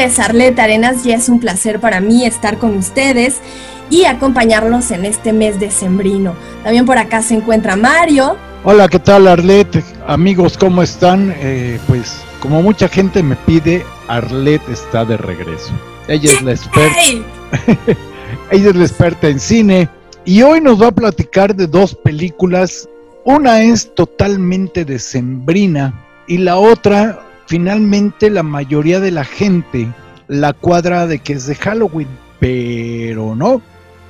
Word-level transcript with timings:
Arlette 0.00 0.60
Arenas 0.60 1.04
y 1.04 1.12
es 1.12 1.28
un 1.28 1.40
placer 1.40 1.78
para 1.78 2.00
mí 2.00 2.24
estar 2.24 2.56
con 2.56 2.74
ustedes 2.74 3.36
y 3.90 4.06
acompañarlos 4.06 4.90
en 4.92 5.04
este 5.04 5.34
mes 5.34 5.60
de 5.60 5.70
sembrino. 5.70 6.34
También 6.64 6.86
por 6.86 6.96
acá 6.96 7.20
se 7.20 7.34
encuentra 7.34 7.76
Mario. 7.76 8.34
Hola, 8.64 8.88
¿qué 8.88 8.98
tal 8.98 9.28
Arlette? 9.28 9.84
Amigos, 10.06 10.56
¿cómo 10.56 10.82
están? 10.82 11.34
Eh, 11.36 11.78
pues 11.86 12.22
como 12.40 12.62
mucha 12.62 12.88
gente 12.88 13.22
me 13.22 13.36
pide, 13.36 13.84
Arlette 14.08 14.70
está 14.70 15.04
de 15.04 15.18
regreso. 15.18 15.72
Ella 16.08 16.32
es 16.32 16.42
la 16.42 16.52
experta. 16.52 16.98
Ella 18.50 18.70
es 18.70 18.76
la 18.76 18.84
experta 18.84 19.28
en 19.28 19.38
cine 19.38 19.88
y 20.24 20.40
hoy 20.40 20.62
nos 20.62 20.80
va 20.80 20.86
a 20.86 20.92
platicar 20.92 21.54
de 21.54 21.66
dos 21.66 21.94
películas. 21.94 22.88
Una 23.26 23.60
es 23.60 23.94
totalmente 23.94 24.86
decembrina 24.86 25.92
y 26.26 26.38
la 26.38 26.56
otra, 26.56 27.20
finalmente, 27.50 28.30
la 28.30 28.44
mayoría 28.44 29.00
de 29.00 29.10
la 29.10 29.24
gente 29.24 29.88
la 30.28 30.52
cuadra 30.52 31.08
de 31.08 31.18
que 31.18 31.32
es 31.32 31.46
de 31.46 31.56
Halloween, 31.56 32.06
pero 32.38 33.34
no. 33.34 33.60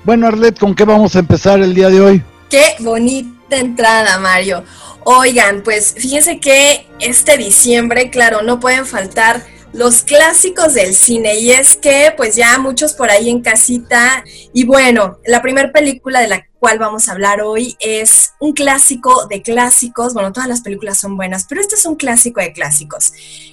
Bueno, 0.04 0.26
Arlet, 0.26 0.58
¿con 0.58 0.74
qué 0.74 0.84
vamos 0.84 1.16
a 1.16 1.20
empezar 1.20 1.60
el 1.60 1.74
día 1.74 1.88
de 1.88 2.00
hoy? 2.02 2.22
Qué 2.50 2.76
bonita 2.80 3.56
entrada, 3.56 4.18
Mario. 4.18 4.62
Oigan, 5.04 5.62
pues 5.62 5.94
fíjense 5.96 6.38
que 6.38 6.86
este 7.00 7.38
diciembre, 7.38 8.10
claro, 8.10 8.42
no 8.42 8.60
pueden 8.60 8.84
faltar 8.84 9.42
los 9.72 10.02
clásicos 10.02 10.74
del 10.74 10.94
cine 10.94 11.36
y 11.36 11.52
es 11.52 11.76
que 11.76 12.12
pues 12.14 12.36
ya 12.36 12.58
muchos 12.58 12.92
por 12.92 13.10
ahí 13.10 13.30
en 13.30 13.40
casita 13.40 14.22
y 14.52 14.64
bueno, 14.64 15.18
la 15.24 15.40
primera 15.40 15.72
película 15.72 16.20
de 16.20 16.28
la 16.28 16.49
cual 16.60 16.78
vamos 16.78 17.08
a 17.08 17.12
hablar 17.12 17.40
hoy 17.40 17.76
es 17.80 18.34
un 18.38 18.52
clásico 18.52 19.26
de 19.26 19.40
clásicos, 19.40 20.12
bueno, 20.12 20.30
todas 20.30 20.48
las 20.48 20.60
películas 20.60 20.98
son 20.98 21.16
buenas, 21.16 21.46
pero 21.48 21.60
este 21.60 21.74
es 21.74 21.86
un 21.86 21.96
clásico 21.96 22.40
de 22.40 22.52
clásicos, 22.52 23.12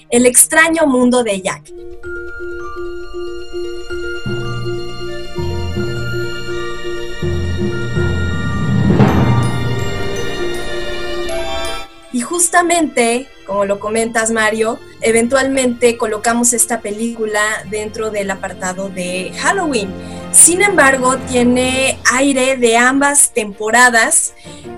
El 0.10 0.26
extraño 0.26 0.86
mundo 0.86 1.24
de 1.24 1.42
Jack. 1.42 1.72
Justamente, 12.28 13.28
como 13.46 13.64
lo 13.64 13.80
comentas 13.80 14.32
Mario, 14.32 14.80
eventualmente 15.02 15.98
colocamos 15.98 16.52
esta 16.52 16.82
película 16.82 17.42
dentro 17.70 18.12
del 18.12 18.30
apartado 18.32 18.90
de 18.90 19.32
Halloween. 19.40 19.90
Sin 20.34 20.62
embargo, 20.62 21.16
tiene 21.30 21.98
aire 22.14 22.58
de 22.58 22.76
ambas 22.76 23.32
temporadas, 23.32 24.34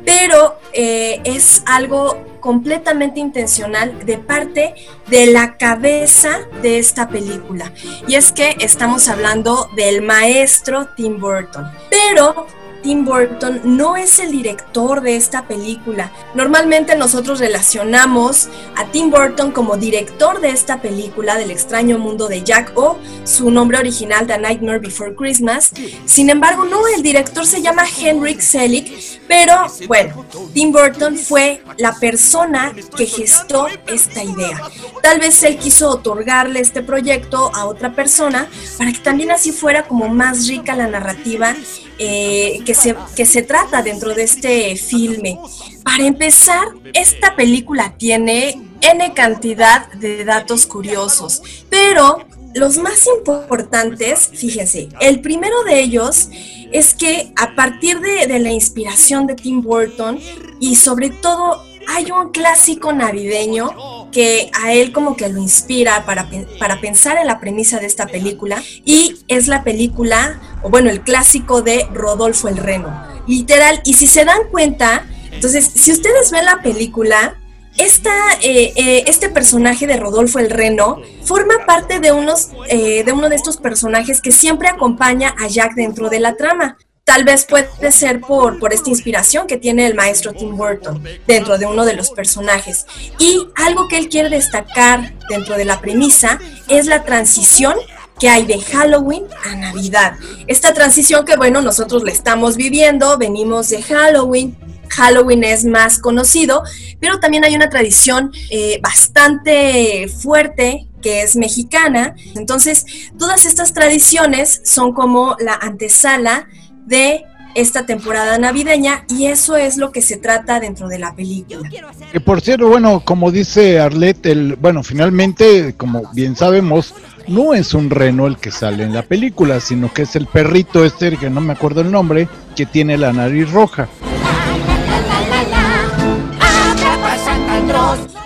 pero 0.05 0.59
eh, 0.73 1.21
es 1.23 1.63
algo 1.65 2.23
completamente 2.39 3.19
intencional 3.19 4.05
de 4.05 4.19
parte 4.19 4.75
de 5.07 5.25
la 5.25 5.57
cabeza 5.57 6.39
de 6.61 6.77
esta 6.77 7.09
película. 7.09 7.73
Y 8.07 8.15
es 8.15 8.31
que 8.31 8.55
estamos 8.59 9.09
hablando 9.09 9.69
del 9.75 10.03
maestro 10.03 10.87
Tim 10.95 11.19
Burton. 11.19 11.65
Pero 11.89 12.45
Tim 12.81 13.05
Burton 13.05 13.61
no 13.63 13.97
es 13.97 14.19
el 14.19 14.31
director 14.31 15.01
de 15.01 15.15
esta 15.15 15.47
película. 15.47 16.11
Normalmente 16.33 16.95
nosotros 16.95 17.39
relacionamos 17.39 18.49
a 18.75 18.85
Tim 18.85 19.09
Burton 19.09 19.51
como 19.51 19.77
director 19.77 20.39
de 20.41 20.49
esta 20.49 20.81
película 20.81 21.37
del 21.37 21.51
extraño 21.51 21.97
mundo 21.97 22.27
de 22.27 22.43
Jack 22.43 22.71
o 22.75 22.97
su 23.23 23.51
nombre 23.51 23.77
original 23.77 24.27
The 24.27 24.37
Nightmare 24.37 24.79
Before 24.79 25.15
Christmas. 25.15 25.71
Sin 26.05 26.29
embargo, 26.29 26.65
no, 26.65 26.87
el 26.87 27.03
director 27.03 27.45
se 27.45 27.61
llama 27.61 27.83
Henrik 27.85 28.39
Selick, 28.39 29.19
pero 29.27 29.67
bueno, 29.87 30.25
Tim 30.53 30.71
Burton 30.71 31.17
fue 31.17 31.61
la 31.77 31.93
persona 31.93 32.73
que 32.95 33.05
gestó 33.05 33.67
esta 33.87 34.23
idea. 34.23 34.61
Tal 35.01 35.19
vez 35.19 35.41
él 35.43 35.57
quiso 35.57 35.89
otorgarle 35.89 36.59
este 36.59 36.81
proyecto 36.81 37.51
a 37.53 37.65
otra 37.65 37.93
persona 37.93 38.47
para 38.77 38.91
que 38.91 38.99
también 38.99 39.31
así 39.31 39.51
fuera 39.51 39.83
como 39.83 40.07
más 40.07 40.47
rica 40.47 40.75
la 40.75 40.87
narrativa 40.87 41.55
eh, 41.99 42.61
que, 42.65 42.73
se, 42.73 42.95
que 43.15 43.25
se 43.25 43.41
trata 43.41 43.81
dentro 43.81 44.15
de 44.15 44.23
este 44.23 44.75
filme. 44.77 45.37
Para 45.83 46.05
empezar, 46.05 46.67
esta 46.93 47.35
película 47.35 47.95
tiene 47.97 48.59
N 48.81 49.13
cantidad 49.13 49.91
de 49.93 50.23
datos 50.23 50.65
curiosos, 50.65 51.41
pero 51.69 52.25
los 52.53 52.77
más 52.77 53.05
importantes, 53.07 54.29
fíjense, 54.33 54.89
el 55.01 55.21
primero 55.21 55.63
de 55.63 55.81
ellos 55.81 56.29
es 56.71 56.93
que 56.93 57.33
a 57.35 57.55
partir 57.55 57.99
de, 57.99 58.27
de 58.27 58.39
la 58.39 58.51
inspiración 58.51 59.27
de 59.27 59.35
Tim 59.35 59.61
Burton 59.61 60.19
y 60.59 60.75
sobre 60.75 61.09
todo 61.09 61.63
hay 61.87 62.11
un 62.11 62.29
clásico 62.29 62.93
navideño 62.93 63.98
que 64.11 64.51
a 64.53 64.73
él 64.73 64.91
como 64.91 65.15
que 65.15 65.29
lo 65.29 65.39
inspira 65.39 66.05
para, 66.05 66.29
para 66.59 66.81
pensar 66.81 67.17
en 67.17 67.27
la 67.27 67.39
premisa 67.39 67.79
de 67.79 67.87
esta 67.87 68.07
película 68.07 68.61
y 68.85 69.17
es 69.27 69.47
la 69.47 69.63
película, 69.63 70.39
o 70.63 70.69
bueno, 70.69 70.89
el 70.89 71.01
clásico 71.01 71.61
de 71.61 71.87
Rodolfo 71.93 72.47
el 72.47 72.57
Reno. 72.57 73.07
Literal, 73.27 73.81
y 73.85 73.93
si 73.93 74.07
se 74.07 74.25
dan 74.25 74.49
cuenta, 74.51 75.05
entonces, 75.31 75.71
si 75.73 75.91
ustedes 75.91 76.31
ven 76.31 76.45
la 76.45 76.61
película, 76.61 77.37
esta, 77.77 78.11
eh, 78.41 78.73
eh, 78.75 79.03
este 79.07 79.29
personaje 79.29 79.87
de 79.87 79.95
Rodolfo 79.95 80.39
el 80.39 80.49
Reno 80.49 81.01
forma 81.23 81.65
parte 81.65 81.99
de, 81.99 82.11
unos, 82.11 82.49
eh, 82.67 83.03
de 83.05 83.11
uno 83.13 83.29
de 83.29 83.35
estos 83.35 83.57
personajes 83.57 84.21
que 84.21 84.31
siempre 84.31 84.67
acompaña 84.67 85.33
a 85.39 85.47
Jack 85.47 85.75
dentro 85.75 86.09
de 86.09 86.19
la 86.19 86.35
trama. 86.35 86.77
Tal 87.09 87.23
vez 87.23 87.43
puede 87.43 87.91
ser 87.91 88.21
por, 88.21 88.59
por 88.59 88.71
esta 88.71 88.91
inspiración 88.91 89.47
que 89.47 89.57
tiene 89.57 89.87
el 89.87 89.95
maestro 89.95 90.31
Tim 90.31 90.55
Burton 90.55 91.03
dentro 91.25 91.57
de 91.57 91.65
uno 91.65 91.83
de 91.83 91.95
los 91.95 92.11
personajes. 92.11 92.85
Y 93.17 93.47
algo 93.55 93.87
que 93.87 93.97
él 93.97 94.09
quiere 94.09 94.29
destacar 94.29 95.15
dentro 95.27 95.57
de 95.57 95.65
la 95.65 95.81
premisa 95.81 96.39
es 96.67 96.85
la 96.85 97.03
transición 97.03 97.73
que 98.19 98.29
hay 98.29 98.45
de 98.45 98.61
Halloween 98.61 99.23
a 99.43 99.55
Navidad. 99.55 100.17
Esta 100.45 100.71
transición 100.75 101.25
que, 101.25 101.35
bueno, 101.35 101.63
nosotros 101.63 102.03
la 102.03 102.11
estamos 102.11 102.57
viviendo, 102.57 103.17
venimos 103.17 103.69
de 103.69 103.81
Halloween, 103.81 104.55
Halloween 104.89 105.43
es 105.43 105.65
más 105.65 105.97
conocido, 105.97 106.61
pero 106.99 107.19
también 107.19 107.43
hay 107.43 107.55
una 107.55 107.71
tradición 107.71 108.31
eh, 108.51 108.79
bastante 108.83 110.07
fuerte 110.09 110.87
que 111.01 111.23
es 111.23 111.35
mexicana. 111.35 112.13
Entonces, 112.35 112.85
todas 113.17 113.45
estas 113.45 113.73
tradiciones 113.73 114.61
son 114.63 114.93
como 114.93 115.35
la 115.39 115.55
antesala 115.55 116.47
de 116.89 117.23
esta 117.55 117.85
temporada 117.85 118.37
navideña 118.37 119.05
y 119.07 119.25
eso 119.25 119.55
es 119.55 119.77
lo 119.77 119.91
que 119.91 120.01
se 120.01 120.17
trata 120.17 120.59
dentro 120.59 120.87
de 120.87 120.99
la 120.99 121.15
película. 121.15 121.69
Que 122.11 122.19
por 122.19 122.41
cierto, 122.41 122.67
bueno, 122.67 123.01
como 123.01 123.31
dice 123.31 123.79
Arlette, 123.79 124.27
el, 124.27 124.55
bueno, 124.55 124.83
finalmente, 124.83 125.73
como 125.75 126.03
bien 126.13 126.35
sabemos, 126.35 126.93
no 127.27 127.53
es 127.53 127.73
un 127.73 127.89
reno 127.89 128.27
el 128.27 128.37
que 128.37 128.51
sale 128.51 128.83
en 128.83 128.93
la 128.93 129.03
película, 129.03 129.59
sino 129.59 129.93
que 129.93 130.03
es 130.03 130.15
el 130.15 130.27
perrito 130.27 130.83
este, 130.83 131.17
que 131.17 131.29
no 131.29 131.41
me 131.41 131.53
acuerdo 131.53 131.81
el 131.81 131.91
nombre, 131.91 132.27
que 132.55 132.65
tiene 132.65 132.97
la 132.97 133.13
nariz 133.13 133.51
roja. 133.51 133.87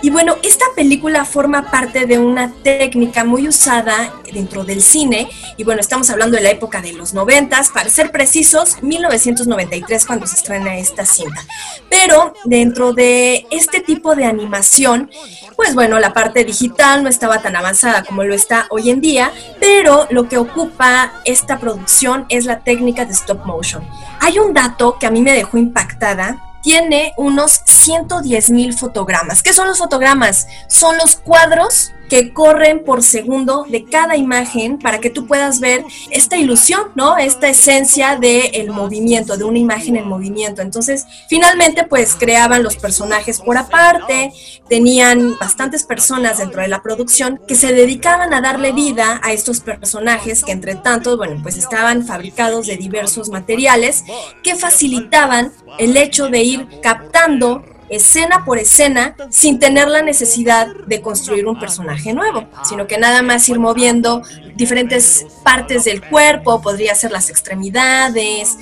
Y 0.04 0.10
bueno, 0.10 0.36
esta 0.42 0.66
película 0.76 1.24
forma 1.24 1.70
parte 1.70 2.04
de 2.04 2.18
una 2.18 2.52
técnica 2.62 3.24
muy 3.24 3.48
usada 3.48 4.12
dentro 4.34 4.62
del 4.62 4.82
cine, 4.82 5.30
y 5.56 5.64
bueno, 5.64 5.80
estamos 5.80 6.10
hablando 6.10 6.36
de 6.36 6.42
la 6.42 6.50
época 6.50 6.82
de 6.82 6.92
los 6.92 7.14
noventas, 7.14 7.70
para 7.70 7.88
ser 7.88 8.12
precisos, 8.12 8.82
1993 8.82 10.04
cuando 10.04 10.26
se 10.26 10.34
estrena 10.36 10.76
esta 10.76 11.06
cinta. 11.06 11.42
Pero 11.88 12.34
dentro 12.44 12.92
de 12.92 13.46
este 13.50 13.80
tipo 13.80 14.14
de 14.14 14.26
animación, 14.26 15.10
pues 15.56 15.74
bueno, 15.74 15.98
la 15.98 16.12
parte 16.12 16.44
digital 16.44 17.02
no 17.02 17.08
estaba 17.08 17.40
tan 17.40 17.56
avanzada 17.56 18.04
como 18.04 18.24
lo 18.24 18.34
está 18.34 18.66
hoy 18.68 18.90
en 18.90 19.00
día, 19.00 19.32
pero 19.58 20.06
lo 20.10 20.28
que 20.28 20.36
ocupa 20.36 21.14
esta 21.24 21.58
producción 21.58 22.26
es 22.28 22.44
la 22.44 22.60
técnica 22.60 23.06
de 23.06 23.14
stop 23.14 23.46
motion. 23.46 23.82
Hay 24.20 24.38
un 24.38 24.52
dato 24.52 24.98
que 25.00 25.06
a 25.06 25.10
mí 25.10 25.22
me 25.22 25.32
dejó 25.32 25.56
impactada 25.56 26.53
tiene 26.64 27.12
unos 27.18 27.60
110 27.66 28.50
mil 28.50 28.72
fotogramas. 28.72 29.42
¿Qué 29.42 29.52
son 29.52 29.68
los 29.68 29.78
fotogramas? 29.78 30.48
Son 30.66 30.96
los 30.96 31.16
cuadros 31.16 31.92
que 32.08 32.32
corren 32.32 32.84
por 32.84 33.02
segundo 33.02 33.66
de 33.68 33.84
cada 33.84 34.16
imagen 34.16 34.78
para 34.78 35.00
que 35.00 35.10
tú 35.10 35.26
puedas 35.26 35.60
ver 35.60 35.84
esta 36.10 36.36
ilusión, 36.36 36.92
¿no? 36.94 37.16
Esta 37.16 37.48
esencia 37.48 38.16
del 38.16 38.70
movimiento, 38.70 39.36
de 39.36 39.44
una 39.44 39.58
imagen 39.58 39.96
en 39.96 40.06
movimiento. 40.06 40.62
Entonces, 40.62 41.06
finalmente, 41.28 41.84
pues 41.84 42.14
creaban 42.14 42.62
los 42.62 42.76
personajes 42.76 43.40
por 43.40 43.56
aparte, 43.56 44.32
tenían 44.68 45.36
bastantes 45.38 45.84
personas 45.84 46.38
dentro 46.38 46.62
de 46.62 46.68
la 46.68 46.82
producción 46.82 47.40
que 47.46 47.54
se 47.54 47.72
dedicaban 47.72 48.32
a 48.32 48.40
darle 48.40 48.72
vida 48.72 49.20
a 49.22 49.32
estos 49.32 49.60
personajes 49.60 50.44
que 50.44 50.52
entre 50.52 50.74
tanto, 50.76 51.16
bueno, 51.16 51.40
pues 51.42 51.56
estaban 51.56 52.06
fabricados 52.06 52.66
de 52.66 52.76
diversos 52.76 53.28
materiales 53.28 54.04
que 54.42 54.54
facilitaban 54.54 55.52
el 55.78 55.96
hecho 55.96 56.28
de 56.28 56.42
ir 56.42 56.53
captando 56.82 57.64
escena 57.88 58.44
por 58.44 58.58
escena 58.58 59.14
sin 59.30 59.58
tener 59.58 59.88
la 59.88 60.02
necesidad 60.02 60.68
de 60.86 61.00
construir 61.00 61.46
un 61.46 61.58
personaje 61.58 62.12
nuevo, 62.12 62.44
sino 62.64 62.86
que 62.86 62.98
nada 62.98 63.22
más 63.22 63.48
ir 63.48 63.58
moviendo 63.58 64.22
diferentes 64.56 65.26
partes 65.42 65.84
del 65.84 66.02
cuerpo, 66.02 66.60
podría 66.62 66.94
ser 66.94 67.10
las 67.12 67.30
extremidades, 67.30 68.56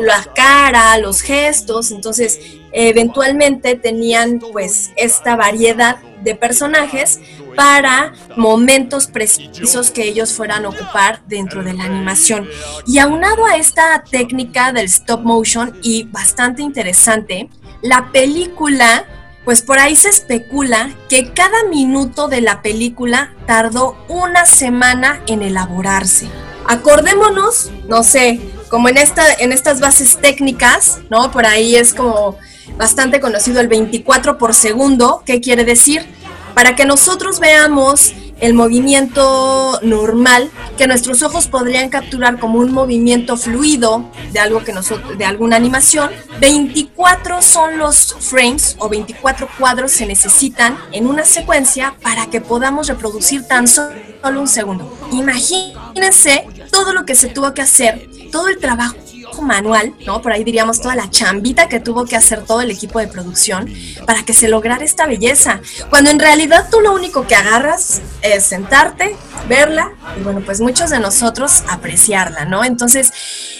la, 0.00 0.24
cara, 0.34 0.98
los 0.98 1.20
gestos, 1.22 1.90
entonces 1.90 2.40
eventualmente 2.72 3.76
tenían 3.76 4.40
pues 4.52 4.90
esta 4.96 5.36
variedad 5.36 5.98
de 6.22 6.34
personajes 6.34 7.20
para 7.56 8.12
momentos 8.36 9.06
precisos 9.06 9.90
que 9.90 10.04
ellos 10.04 10.32
fueran 10.32 10.64
a 10.64 10.68
ocupar 10.68 11.22
dentro 11.26 11.64
de 11.64 11.72
la 11.72 11.84
animación. 11.84 12.48
Y 12.86 12.98
aunado 12.98 13.46
a 13.46 13.56
esta 13.56 14.04
técnica 14.08 14.72
del 14.72 14.84
stop 14.84 15.22
motion 15.22 15.76
y 15.82 16.04
bastante 16.04 16.62
interesante, 16.62 17.48
la 17.82 18.12
película, 18.12 19.04
pues 19.44 19.62
por 19.62 19.78
ahí 19.78 19.96
se 19.96 20.10
especula 20.10 20.90
que 21.08 21.32
cada 21.32 21.64
minuto 21.70 22.28
de 22.28 22.40
la 22.40 22.62
película 22.62 23.34
tardó 23.46 23.96
una 24.08 24.44
semana 24.46 25.22
en 25.26 25.42
elaborarse. 25.42 26.28
Acordémonos, 26.68 27.70
no 27.88 28.02
sé, 28.02 28.40
como 28.68 28.88
en, 28.88 28.98
esta, 28.98 29.32
en 29.34 29.52
estas 29.52 29.80
bases 29.80 30.18
técnicas, 30.20 30.98
¿no? 31.10 31.30
Por 31.30 31.46
ahí 31.46 31.76
es 31.76 31.94
como 31.94 32.36
bastante 32.76 33.20
conocido 33.20 33.60
el 33.60 33.68
24 33.68 34.38
por 34.38 34.54
segundo. 34.54 35.22
¿Qué 35.24 35.40
quiere 35.40 35.64
decir? 35.64 36.15
Para 36.56 36.74
que 36.74 36.86
nosotros 36.86 37.38
veamos 37.38 38.14
el 38.40 38.54
movimiento 38.54 39.78
normal 39.82 40.50
que 40.78 40.86
nuestros 40.86 41.22
ojos 41.22 41.48
podrían 41.48 41.90
capturar 41.90 42.40
como 42.40 42.60
un 42.60 42.72
movimiento 42.72 43.36
fluido 43.36 44.10
de 44.32 44.40
algo 44.40 44.64
que 44.64 44.72
de 45.18 45.24
alguna 45.26 45.56
animación. 45.56 46.10
24 46.40 47.42
son 47.42 47.76
los 47.76 48.16
frames 48.20 48.74
o 48.78 48.88
24 48.88 49.50
cuadros 49.58 49.92
se 49.92 50.06
necesitan 50.06 50.78
en 50.92 51.06
una 51.06 51.26
secuencia 51.26 51.94
para 52.00 52.24
que 52.30 52.40
podamos 52.40 52.88
reproducir 52.88 53.46
tan 53.46 53.68
solo 53.68 53.92
un 54.40 54.48
segundo. 54.48 54.90
Imagínense 55.12 56.46
todo 56.72 56.94
lo 56.94 57.04
que 57.04 57.16
se 57.16 57.28
tuvo 57.28 57.52
que 57.52 57.60
hacer 57.60 58.08
todo 58.32 58.48
el 58.48 58.56
trabajo 58.56 58.96
manual, 59.42 59.94
¿no? 60.06 60.22
Por 60.22 60.32
ahí 60.32 60.44
diríamos 60.44 60.80
toda 60.80 60.94
la 60.94 61.10
chambita 61.10 61.68
que 61.68 61.80
tuvo 61.80 62.04
que 62.04 62.16
hacer 62.16 62.44
todo 62.44 62.60
el 62.60 62.70
equipo 62.70 62.98
de 62.98 63.08
producción 63.08 63.72
para 64.06 64.24
que 64.24 64.32
se 64.32 64.48
lograra 64.48 64.84
esta 64.84 65.06
belleza. 65.06 65.60
Cuando 65.90 66.10
en 66.10 66.18
realidad 66.18 66.68
tú 66.70 66.80
lo 66.80 66.94
único 66.94 67.26
que 67.26 67.34
agarras 67.34 68.02
es 68.22 68.44
sentarte, 68.44 69.16
verla 69.48 69.92
y 70.18 70.22
bueno, 70.22 70.42
pues 70.44 70.60
muchos 70.60 70.90
de 70.90 70.98
nosotros 70.98 71.64
apreciarla, 71.68 72.44
¿no? 72.44 72.64
Entonces 72.64 73.12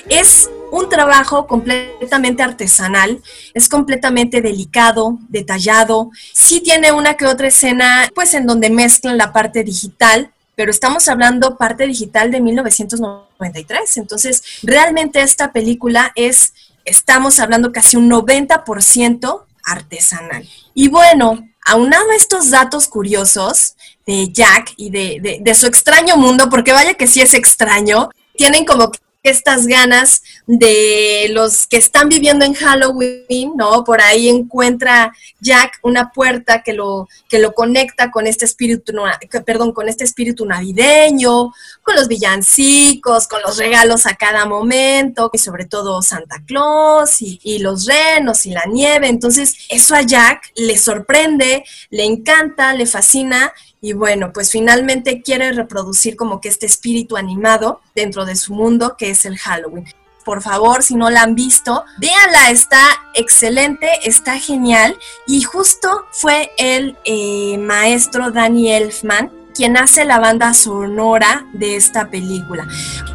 es 0.08 0.50
un 0.70 0.88
trabajo 0.88 1.46
completamente 1.46 2.42
artesanal, 2.42 3.22
es 3.54 3.68
completamente 3.68 4.40
delicado, 4.40 5.18
detallado. 5.28 6.10
Sí 6.32 6.60
tiene 6.60 6.92
una 6.92 7.14
que 7.14 7.26
otra 7.26 7.48
escena, 7.48 8.10
pues 8.14 8.34
en 8.34 8.46
donde 8.46 8.70
mezclan 8.70 9.16
la 9.16 9.32
parte 9.32 9.62
digital, 9.62 10.30
pero 10.56 10.70
estamos 10.70 11.08
hablando 11.08 11.56
parte 11.56 11.86
digital 11.86 12.32
de 12.32 12.40
1993. 12.40 13.98
Entonces, 13.98 14.42
realmente 14.62 15.20
esta 15.20 15.52
película 15.52 16.12
es, 16.16 16.54
estamos 16.84 17.38
hablando 17.38 17.70
casi 17.72 17.96
un 17.96 18.10
90% 18.10 19.44
artesanal. 19.64 20.48
Y 20.74 20.88
bueno, 20.88 21.46
aunado 21.64 22.10
a 22.10 22.16
estos 22.16 22.50
datos 22.50 22.88
curiosos 22.88 23.76
de 24.06 24.32
Jack 24.32 24.72
y 24.76 24.90
de, 24.90 25.40
de, 25.42 25.54
su 25.54 25.66
extraño 25.66 26.16
mundo, 26.16 26.48
porque 26.48 26.72
vaya 26.72 26.94
que 26.94 27.06
sí 27.06 27.20
es 27.20 27.34
extraño, 27.34 28.08
tienen 28.36 28.64
como 28.64 28.90
estas 29.30 29.66
ganas 29.66 30.22
de 30.46 31.28
los 31.30 31.66
que 31.66 31.76
están 31.76 32.08
viviendo 32.08 32.44
en 32.44 32.54
Halloween, 32.54 33.52
¿no? 33.56 33.84
Por 33.84 34.00
ahí 34.00 34.28
encuentra 34.28 35.12
Jack 35.40 35.78
una 35.82 36.12
puerta 36.12 36.62
que 36.62 36.72
lo, 36.72 37.08
que 37.28 37.38
lo 37.38 37.52
conecta 37.52 38.10
con 38.10 38.26
este 38.26 38.44
espíritu, 38.44 38.92
perdón, 39.44 39.72
con 39.72 39.88
este 39.88 40.04
espíritu 40.04 40.46
navideño, 40.46 41.52
con 41.82 41.94
los 41.94 42.08
villancicos, 42.08 43.26
con 43.26 43.42
los 43.42 43.56
regalos 43.56 44.06
a 44.06 44.14
cada 44.14 44.44
momento, 44.44 45.30
y 45.32 45.38
sobre 45.38 45.64
todo 45.64 46.02
Santa 46.02 46.42
Claus 46.46 47.20
y, 47.22 47.40
y 47.42 47.58
los 47.58 47.86
renos 47.86 48.46
y 48.46 48.50
la 48.50 48.64
nieve. 48.66 49.08
Entonces, 49.08 49.56
eso 49.68 49.94
a 49.94 50.02
Jack 50.02 50.52
le 50.56 50.78
sorprende, 50.78 51.64
le 51.90 52.04
encanta, 52.04 52.74
le 52.74 52.86
fascina 52.86 53.52
y 53.80 53.92
bueno, 53.92 54.32
pues 54.32 54.50
finalmente 54.50 55.22
quiere 55.22 55.52
reproducir 55.52 56.16
como 56.16 56.40
que 56.40 56.48
este 56.48 56.66
espíritu 56.66 57.16
animado 57.16 57.80
dentro 57.94 58.24
de 58.24 58.36
su 58.36 58.54
mundo 58.54 58.96
que 58.98 59.10
es 59.10 59.24
el 59.24 59.38
Halloween. 59.38 59.86
Por 60.24 60.42
favor, 60.42 60.82
si 60.82 60.96
no 60.96 61.08
la 61.08 61.22
han 61.22 61.36
visto, 61.36 61.84
véanla, 61.98 62.50
está 62.50 62.82
excelente, 63.14 63.88
está 64.02 64.40
genial. 64.40 64.98
Y 65.28 65.42
justo 65.42 66.06
fue 66.10 66.50
el 66.58 66.96
eh, 67.04 67.56
maestro 67.58 68.32
Danny 68.32 68.72
Elfman 68.72 69.30
quien 69.56 69.76
hace 69.76 70.04
la 70.04 70.18
banda 70.18 70.52
sonora 70.52 71.46
de 71.52 71.76
esta 71.76 72.10
película. 72.10 72.68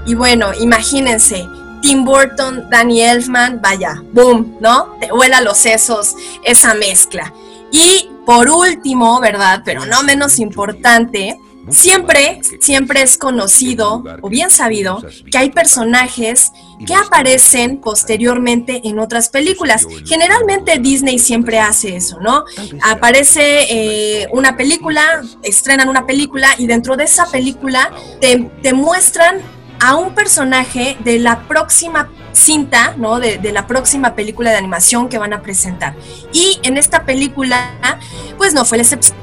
Y 0.06 0.16
bueno, 0.16 0.52
imagínense, 0.60 1.48
Tim 1.81 2.04
Burton, 2.04 2.69
Danny 2.69 3.02
Elfman, 3.02 3.62
vaya, 3.62 4.02
boom, 4.12 4.57
¿no? 4.60 4.98
Te 5.00 5.12
vuela 5.12 5.42
los 5.42 5.57
sesos 5.57 6.16
esa 6.44 6.74
mezcla. 6.74 7.31
Y 7.72 8.10
por 8.31 8.50
último, 8.50 9.19
¿verdad? 9.19 9.62
Pero 9.66 9.86
no 9.86 10.04
menos 10.04 10.39
importante, 10.39 11.38
siempre, 11.69 12.39
siempre 12.62 13.01
es 13.01 13.18
conocido 13.18 14.06
o 14.22 14.30
bien 14.30 14.50
sabido 14.50 15.04
que 15.30 15.38
hay 15.38 15.50
personajes 15.50 16.54
que 16.88 16.95
aparecen 16.95 17.81
posteriormente 17.81 18.81
en 18.86 19.00
otras 19.00 19.28
películas. 19.28 19.86
Generalmente 20.06 20.80
Disney 20.80 21.19
siempre 21.19 21.60
hace 21.60 21.98
eso, 21.98 22.22
¿no? 22.22 22.45
Aparece 22.83 23.66
eh, 23.69 24.30
una 24.31 24.56
película, 24.56 25.04
estrenan 25.44 25.89
una 25.89 26.06
película 26.06 26.56
y 26.57 26.68
dentro 26.68 26.95
de 26.95 27.04
esa 27.04 27.25
película 27.25 27.92
te, 28.22 28.50
te 28.63 28.74
muestran 28.74 29.42
a 29.81 29.95
un 29.95 30.16
personaje 30.16 30.95
de 31.04 31.19
la 31.19 31.50
próxima 31.50 32.10
cinta, 32.31 32.95
¿no? 32.98 33.19
De, 33.19 33.39
la 33.51 33.68
próxima 33.68 34.16
película 34.16 34.51
de 34.51 34.57
animación 34.57 35.10
que 35.10 35.18
van 35.18 35.33
a 35.33 35.42
presentar. 35.42 35.95
Y 36.33 36.60
en 36.63 36.78
esta 36.78 37.06
película, 37.06 38.00
pues 38.38 38.54
no 38.54 38.66
fue 38.66 38.78
la 38.78 38.83
excepción. 38.83 39.16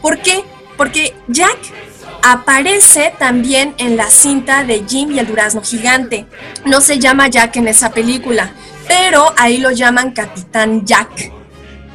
¿Por 0.00 0.18
qué? 0.20 0.44
Porque 0.76 1.14
Jack 1.28 1.58
aparece 2.22 3.12
también 3.18 3.74
en 3.78 3.96
la 3.96 4.10
cinta 4.10 4.64
de 4.64 4.84
Jim 4.86 5.10
y 5.10 5.18
el 5.18 5.26
Durazno 5.26 5.62
Gigante. 5.62 6.26
No 6.64 6.80
se 6.80 6.98
llama 6.98 7.28
Jack 7.28 7.56
en 7.56 7.68
esa 7.68 7.90
película, 7.90 8.52
pero 8.86 9.32
ahí 9.36 9.58
lo 9.58 9.70
llaman 9.70 10.12
Capitán 10.12 10.84
Jack 10.84 11.41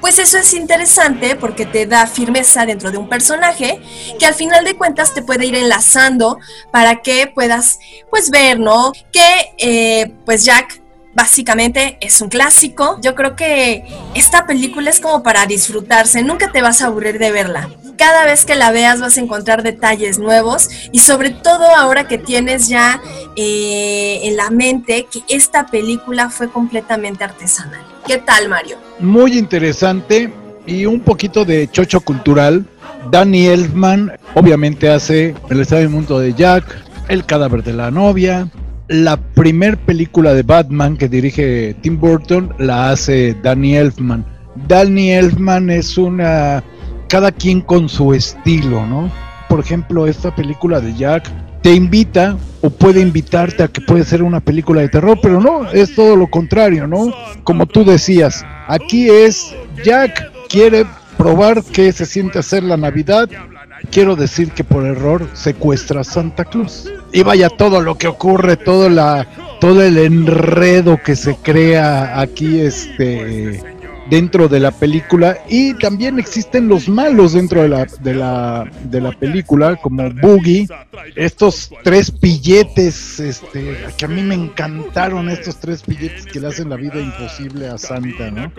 pues 0.02 0.20
eso 0.20 0.38
es 0.38 0.54
interesante 0.54 1.36
porque 1.36 1.66
te 1.66 1.86
da 1.86 2.08
firmeza 2.08 2.66
dentro 2.66 2.92
de 2.92 2.98
un 2.98 3.10
personaje 3.10 3.82
que 4.20 4.26
al 4.26 4.34
final 4.34 4.64
de 4.64 4.76
cuentas 4.76 5.14
te 5.14 5.22
puede 5.22 5.46
ir 5.46 5.56
enlazando 5.56 6.40
para 6.72 7.02
que 7.02 7.32
puedas 7.34 7.80
pues 8.10 8.30
ver, 8.30 8.60
¿no? 8.60 8.92
Que 9.12 9.54
eh, 9.58 10.14
pues 10.26 10.46
Jack 10.46 10.82
básicamente 11.18 11.98
es 12.00 12.22
un 12.22 12.30
clásico. 12.30 13.00
Yo 13.02 13.16
creo 13.16 13.36
que 13.36 13.84
esta 14.14 14.46
película 14.46 14.92
es 14.92 15.00
como 15.02 15.24
para 15.24 15.48
disfrutarse, 15.48 16.22
nunca 16.22 16.52
te 16.52 16.62
vas 16.62 16.82
a 16.82 16.86
aburrir 16.86 17.18
de 17.18 17.32
verla. 17.32 17.70
Cada 17.98 18.24
vez 18.24 18.46
que 18.46 18.54
la 18.54 18.72
veas 18.72 19.02
vas 19.02 19.18
a 19.18 19.22
encontrar 19.22 19.64
detalles 19.64 20.20
nuevos 20.20 20.70
y 20.92 21.00
sobre 21.00 21.32
todo 21.32 21.76
ahora 21.76 22.08
que 22.08 22.20
tienes 22.20 22.68
ya 22.68 23.02
eh, 23.36 24.20
en 24.26 24.38
la 24.38 24.52
mente 24.52 25.08
que 25.12 25.24
esta 25.28 25.66
película 25.66 26.30
fue 26.30 26.52
completamente 26.52 27.24
artesanal. 27.24 27.82
¿Qué 28.06 28.20
tal, 28.20 28.48
Mario? 28.48 28.78
Muy 29.00 29.40
interesante 29.40 30.32
y 30.68 30.86
un 30.86 31.00
poquito 31.00 31.44
de 31.44 31.68
chocho 31.72 32.00
cultural. 32.00 32.64
Danny 33.10 33.48
Elfman 33.48 34.12
obviamente 34.36 34.88
hace 34.88 35.34
El 35.50 35.62
Estado 35.62 35.90
Mundo 35.90 36.20
de 36.20 36.36
Jack, 36.36 36.64
El 37.10 37.26
cadáver 37.26 37.64
de 37.64 37.74
la 37.74 37.90
novia. 37.90 38.48
La 38.90 39.18
primer 39.18 39.78
película 39.78 40.34
de 40.34 40.44
Batman 40.44 40.96
que 40.96 41.10
dirige 41.10 41.76
Tim 41.82 42.00
Burton 42.00 42.54
la 42.58 42.92
hace 42.92 43.36
Danny 43.44 43.76
Elfman. 43.76 44.26
Danny 44.68 45.12
Elfman 45.12 45.70
es 45.70 45.98
una... 45.98 46.64
cada 47.10 47.32
quien 47.32 47.62
con 47.62 47.90
su 47.90 48.14
estilo, 48.14 48.86
¿no? 48.86 49.12
Por 49.50 49.60
ejemplo, 49.60 50.08
esta 50.08 50.34
película 50.34 50.80
de 50.80 50.96
Jack 50.96 51.30
te 51.62 51.74
invita 51.74 52.38
o 52.62 52.70
puede 52.70 53.02
invitarte 53.02 53.64
a 53.64 53.68
que 53.68 53.82
puede 53.82 54.06
ser 54.06 54.24
una 54.24 54.40
película 54.40 54.82
de 54.82 54.90
terror, 54.90 55.20
pero 55.22 55.42
no, 55.42 55.70
es 55.70 55.94
todo 55.94 56.16
lo 56.16 56.28
contrario, 56.28 56.88
¿no? 56.88 57.14
Como 57.44 57.66
tú 57.66 57.84
decías, 57.84 58.46
aquí 58.68 59.10
es 59.10 59.54
Jack 59.84 60.32
quiere 60.48 60.86
probar 61.18 61.64
qué 61.64 61.92
se 61.92 62.06
siente 62.06 62.40
hacer 62.40 62.64
la 62.64 62.78
Navidad. 62.78 63.30
Quiero 63.92 64.16
decir 64.16 64.52
que 64.52 64.64
por 64.64 64.86
error 64.86 65.28
secuestra 65.34 66.02
a 66.02 66.04
Santa 66.04 66.46
Cruz. 66.46 66.92
Y 67.14 67.24
vaya 67.24 67.50
todo 67.50 67.82
lo 67.82 67.98
que 67.98 68.08
ocurre, 68.08 68.58
todo 68.58 68.90
la 68.90 69.28
todo 69.60 69.82
el 69.82 69.98
enredo 69.98 71.02
que 71.04 71.16
se 71.16 71.36
crea 71.36 72.20
aquí 72.20 72.60
este 72.60 73.77
dentro 74.10 74.48
de 74.48 74.60
la 74.60 74.72
película 74.72 75.40
y 75.50 75.74
también 75.76 76.20
existen 76.20 76.68
los 76.68 76.88
malos 76.88 77.34
dentro 77.34 77.62
de 77.62 77.70
la, 77.70 77.86
de 78.02 78.14
la, 78.14 78.70
de 78.84 79.02
la 79.02 79.12
película 79.12 79.76
como 79.76 80.10
Boogie, 80.12 80.68
estos 81.16 81.72
tres 81.84 82.12
pilletes, 82.12 83.20
este, 83.20 83.78
que 83.98 84.06
a 84.06 84.08
mí 84.08 84.22
me 84.22 84.36
encantaron 84.36 85.30
estos 85.30 85.58
tres 85.58 85.84
pilletes 85.84 86.26
que 86.26 86.40
le 86.40 86.48
hacen 86.48 86.70
la 86.70 86.76
vida 86.76 87.00
imposible 87.00 87.68
a 87.68 87.78
Santa, 87.78 88.32
¿no? 88.32 88.52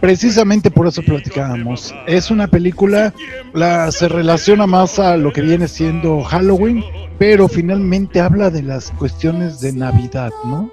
Precisamente 0.00 0.70
por 0.70 0.86
eso 0.86 1.02
platicábamos. 1.02 1.94
Es 2.06 2.30
una 2.30 2.48
película, 2.48 3.12
la, 3.54 3.90
se 3.92 4.08
relaciona 4.08 4.66
más 4.66 4.98
a 4.98 5.16
lo 5.16 5.32
que 5.32 5.42
viene 5.42 5.68
siendo 5.68 6.22
Halloween, 6.22 6.84
pero 7.18 7.48
finalmente 7.48 8.20
habla 8.20 8.50
de 8.50 8.62
las 8.62 8.90
cuestiones 8.92 9.60
de 9.60 9.72
Navidad, 9.72 10.30
¿no? 10.44 10.70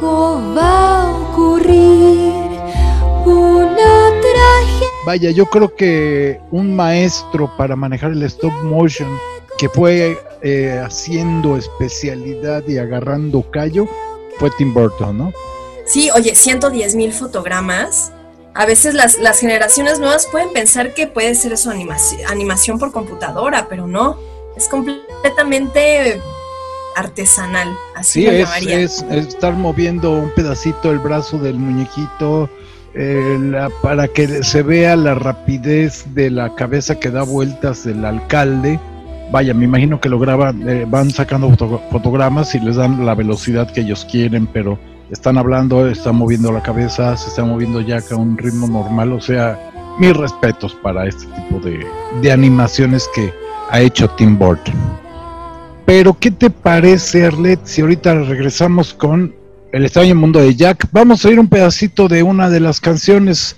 Algo 0.00 0.54
va 0.54 1.02
a 1.02 1.10
ocurrir 1.10 2.27
vaya, 5.08 5.30
yo 5.30 5.46
creo 5.46 5.74
que 5.74 6.38
un 6.50 6.76
maestro 6.76 7.50
para 7.56 7.74
manejar 7.74 8.12
el 8.12 8.22
stop 8.24 8.52
motion 8.62 9.08
que 9.56 9.70
fue 9.70 10.18
eh, 10.42 10.82
haciendo 10.84 11.56
especialidad 11.56 12.62
y 12.68 12.76
agarrando 12.76 13.42
callo 13.50 13.88
fue 14.38 14.50
Tim 14.58 14.74
Burton, 14.74 15.16
¿no? 15.16 15.32
Sí, 15.86 16.10
oye, 16.14 16.34
110 16.34 16.94
mil 16.94 17.14
fotogramas. 17.14 18.12
A 18.52 18.66
veces 18.66 18.92
las, 18.92 19.18
las, 19.18 19.40
generaciones 19.40 19.98
nuevas 19.98 20.26
pueden 20.26 20.52
pensar 20.52 20.92
que 20.92 21.06
puede 21.06 21.34
ser 21.34 21.54
eso 21.54 21.70
animación, 21.70 22.20
animación 22.28 22.78
por 22.78 22.92
computadora, 22.92 23.66
pero 23.66 23.86
no. 23.86 24.18
Es 24.58 24.68
completamente 24.68 26.20
artesanal, 26.96 27.74
así 27.94 28.22
sí, 28.22 28.26
es, 28.26 29.02
es, 29.08 29.28
estar 29.28 29.54
moviendo 29.54 30.10
un 30.10 30.30
pedacito 30.34 30.90
el 30.90 30.98
brazo 30.98 31.38
del 31.38 31.56
muñequito 31.56 32.50
eh, 33.00 33.68
para 33.80 34.08
que 34.08 34.42
se 34.42 34.62
vea 34.64 34.96
la 34.96 35.14
rapidez 35.14 36.04
de 36.14 36.30
la 36.30 36.52
cabeza 36.56 36.98
que 36.98 37.10
da 37.10 37.22
vueltas 37.22 37.84
del 37.84 38.04
alcalde. 38.04 38.80
Vaya, 39.30 39.54
me 39.54 39.66
imagino 39.66 40.00
que 40.00 40.08
lo 40.08 40.18
graban, 40.18 40.68
eh, 40.68 40.84
van 40.88 41.10
sacando 41.12 41.48
fotogramas 41.92 42.56
y 42.56 42.60
les 42.60 42.74
dan 42.74 43.06
la 43.06 43.14
velocidad 43.14 43.70
que 43.70 43.82
ellos 43.82 44.04
quieren, 44.10 44.48
pero 44.48 44.80
están 45.12 45.38
hablando, 45.38 45.88
están 45.88 46.16
moviendo 46.16 46.50
la 46.50 46.62
cabeza, 46.62 47.16
se 47.16 47.28
está 47.28 47.44
moviendo 47.44 47.80
ya 47.80 47.98
a 48.10 48.16
un 48.16 48.36
ritmo 48.36 48.66
normal, 48.66 49.12
o 49.12 49.20
sea, 49.20 49.56
mis 50.00 50.16
respetos 50.16 50.74
para 50.82 51.06
este 51.06 51.26
tipo 51.26 51.60
de, 51.60 51.86
de 52.20 52.32
animaciones 52.32 53.08
que 53.14 53.32
ha 53.70 53.80
hecho 53.80 54.08
Tim 54.10 54.36
Burton. 54.36 54.74
Pero, 55.86 56.16
¿qué 56.18 56.32
te 56.32 56.50
parece, 56.50 57.26
Arlet, 57.26 57.60
si 57.62 57.80
ahorita 57.80 58.14
regresamos 58.24 58.92
con 58.92 59.37
El 59.70 59.84
extraño 59.84 60.14
mundo 60.14 60.40
de 60.40 60.54
Jack? 60.54 60.88
Vamos 60.92 61.24
a 61.24 61.28
oír 61.28 61.38
un 61.38 61.48
pedacito 61.48 62.08
de 62.08 62.22
una 62.22 62.48
de 62.48 62.60
las 62.60 62.80
canciones 62.80 63.56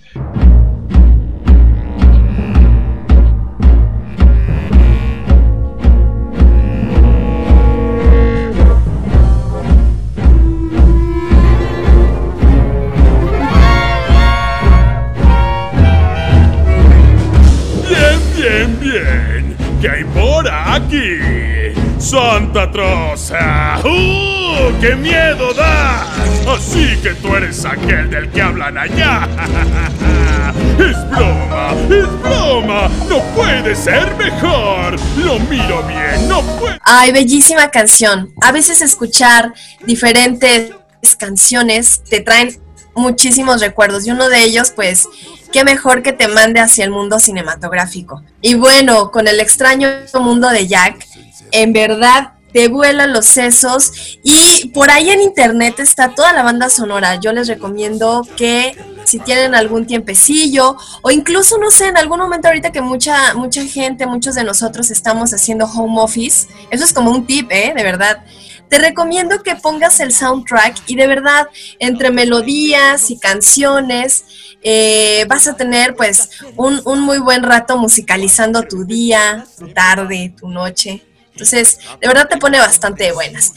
¡Santa 22.10 22.68
Troza! 22.72 23.78
¡Uh! 23.84 24.39
¡Qué 24.80 24.94
miedo 24.96 25.52
da! 25.54 26.02
Así 26.48 26.96
que 27.02 27.14
tú 27.14 27.34
eres 27.36 27.64
aquel 27.64 28.10
del 28.10 28.30
que 28.30 28.42
hablan 28.42 28.78
allá. 28.78 29.28
¡Es 30.78 31.10
broma! 31.10 31.74
¡Es 31.90 32.22
broma! 32.22 32.88
¡No 33.08 33.22
puede 33.34 33.74
ser 33.76 34.14
mejor! 34.16 34.98
Lo 35.18 35.38
miro 35.40 35.82
bien, 35.84 36.28
no 36.28 36.42
puede. 36.58 36.78
Ay, 36.82 37.12
bellísima 37.12 37.70
canción. 37.70 38.32
A 38.40 38.52
veces 38.52 38.80
escuchar 38.80 39.52
diferentes 39.84 40.72
canciones 41.18 42.02
te 42.08 42.20
traen 42.20 42.60
muchísimos 42.94 43.60
recuerdos 43.60 44.06
y 44.06 44.10
uno 44.10 44.28
de 44.28 44.42
ellos, 44.42 44.72
pues, 44.74 45.08
qué 45.52 45.64
mejor 45.64 46.02
que 46.02 46.12
te 46.12 46.28
mande 46.28 46.60
hacia 46.60 46.84
el 46.84 46.90
mundo 46.90 47.18
cinematográfico. 47.18 48.22
Y 48.40 48.54
bueno, 48.54 49.10
con 49.10 49.28
el 49.28 49.40
extraño 49.40 49.88
mundo 50.14 50.48
de 50.48 50.66
Jack, 50.66 51.06
en 51.52 51.72
verdad 51.72 52.32
te 52.52 52.68
vuelan 52.68 53.12
los 53.12 53.26
sesos 53.26 54.18
y 54.22 54.68
por 54.68 54.90
ahí 54.90 55.10
en 55.10 55.20
internet 55.20 55.80
está 55.80 56.14
toda 56.14 56.32
la 56.32 56.42
banda 56.42 56.68
sonora. 56.68 57.16
Yo 57.16 57.32
les 57.32 57.48
recomiendo 57.48 58.26
que 58.36 58.76
si 59.04 59.18
tienen 59.18 59.54
algún 59.54 59.86
tiempecillo 59.86 60.76
o 61.02 61.10
incluso 61.10 61.58
no 61.58 61.70
sé, 61.70 61.88
en 61.88 61.96
algún 61.96 62.20
momento 62.20 62.48
ahorita 62.48 62.70
que 62.70 62.80
mucha 62.80 63.34
mucha 63.34 63.64
gente, 63.64 64.06
muchos 64.06 64.34
de 64.34 64.44
nosotros 64.44 64.90
estamos 64.90 65.32
haciendo 65.32 65.66
home 65.66 66.00
office, 66.00 66.48
eso 66.70 66.84
es 66.84 66.92
como 66.92 67.10
un 67.10 67.26
tip, 67.26 67.50
¿eh? 67.50 67.72
De 67.74 67.82
verdad. 67.82 68.24
Te 68.68 68.78
recomiendo 68.78 69.42
que 69.42 69.56
pongas 69.56 69.98
el 69.98 70.12
soundtrack 70.12 70.76
y 70.86 70.94
de 70.94 71.08
verdad 71.08 71.48
entre 71.80 72.12
melodías 72.12 73.10
y 73.10 73.18
canciones 73.18 74.24
eh, 74.62 75.24
vas 75.26 75.48
a 75.48 75.56
tener 75.56 75.96
pues 75.96 76.30
un, 76.56 76.80
un 76.84 77.00
muy 77.00 77.18
buen 77.18 77.42
rato 77.42 77.76
musicalizando 77.78 78.62
tu 78.62 78.84
día, 78.84 79.44
tu 79.58 79.72
tarde, 79.72 80.34
tu 80.38 80.48
noche. 80.48 81.02
Entonces, 81.40 81.78
de 82.02 82.06
verdad 82.06 82.28
te 82.28 82.36
pone 82.36 82.58
bastante 82.58 83.12
buenas. 83.12 83.54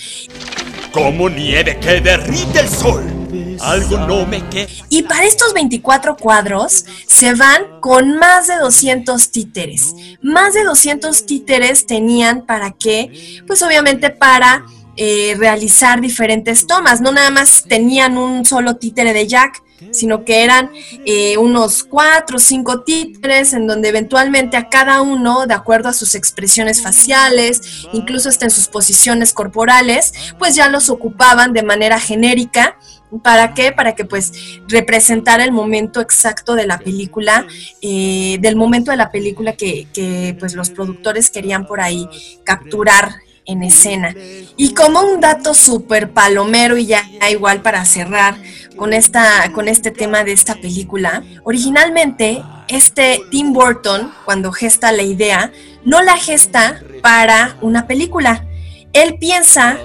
Como 0.94 1.30
nieve 1.30 1.78
que 1.80 2.00
derrite 2.00 2.62
el 2.62 2.70
sol. 2.70 3.04
Algo 3.60 3.98
no 3.98 4.26
me 4.26 4.48
queda. 4.48 4.68
Y 4.90 5.04
para 5.04 5.26
estos 5.26 5.54
24 5.54 6.16
cuadros 6.16 6.86
se 7.08 7.34
van 7.34 7.82
con 7.82 8.18
más 8.18 8.48
de 8.48 8.56
200 8.56 9.32
títeres. 9.32 9.96
Más 10.22 10.54
de 10.54 10.64
200 10.64 11.26
títeres 11.26 11.86
tenían 11.86 12.46
para 12.46 12.72
qué? 12.72 13.42
Pues 13.46 13.62
obviamente 13.64 14.12
para 14.12 14.66
eh, 14.96 15.36
realizar 15.38 16.02
diferentes 16.02 16.68
tomas. 16.68 17.02
No 17.02 17.12
nada 17.12 17.30
más 17.30 17.64
tenían 17.68 18.18
un 18.18 18.46
solo 18.46 18.76
títere 18.76 19.14
de 19.14 19.28
Jack, 19.28 19.64
sino 19.92 20.24
que 20.24 20.44
eran 20.44 20.72
eh, 21.06 21.38
unos 21.38 21.84
cuatro 21.84 22.38
o 22.38 22.40
cinco 22.40 22.82
títeres 22.82 23.54
en 23.54 23.68
donde 23.68 23.90
eventualmente 23.90 24.58
a 24.58 24.70
cada 24.70 25.02
uno, 25.02 25.46
de 25.48 25.54
acuerdo 25.54 25.90
a 25.90 25.94
sus 25.94 26.16
expresiones 26.16 26.82
faciales, 26.82 27.88
incluso 27.92 28.30
hasta 28.30 28.46
en 28.46 28.52
sus 28.52 28.68
posiciones 28.68 29.34
corporales, 29.34 30.14
pues 30.40 30.56
ya 30.56 30.70
los 30.70 30.90
ocupaban 30.90 31.54
de 31.54 31.64
manera 31.64 32.00
genérica. 32.00 32.78
¿Para 33.24 33.54
qué? 33.54 33.72
Para 33.72 33.94
que 33.94 34.06
pues 34.06 34.32
representara 34.68 35.44
el 35.44 35.52
momento 35.52 36.02
exacto 36.02 36.56
de 36.56 36.66
la 36.66 36.80
película, 36.80 37.46
eh, 37.82 38.38
del 38.42 38.56
momento 38.56 38.90
de 38.90 38.98
la 38.98 39.12
película 39.12 39.54
que, 39.54 39.88
que 39.94 40.36
pues 40.40 40.56
los 40.56 40.72
productores 40.72 41.30
querían 41.30 41.68
por 41.68 41.80
ahí 41.80 42.08
capturar 42.44 43.14
en 43.46 43.64
escena. 43.64 44.16
Y 44.58 44.74
como 44.74 45.02
un 45.02 45.20
dato 45.20 45.54
súper 45.54 46.12
palomero 46.12 46.78
y 46.78 46.86
ya 46.86 47.04
igual 47.30 47.62
para 47.62 47.86
cerrar, 47.86 48.36
con, 48.76 48.94
esta, 48.94 49.52
con 49.54 49.68
este 49.68 49.92
tema 49.92 50.24
de 50.24 50.32
esta 50.34 50.56
película. 50.56 51.24
Originalmente, 51.44 52.44
este 52.68 53.20
Tim 53.32 53.54
Burton, 53.54 54.12
cuando 54.26 54.52
gesta 54.52 54.92
la 54.92 55.04
idea, 55.04 55.52
no 55.84 56.02
la 56.02 56.18
gesta 56.18 56.82
para 57.02 57.58
una 57.62 57.88
película. 57.88 58.46
Él 58.94 59.18
piensa 59.20 59.78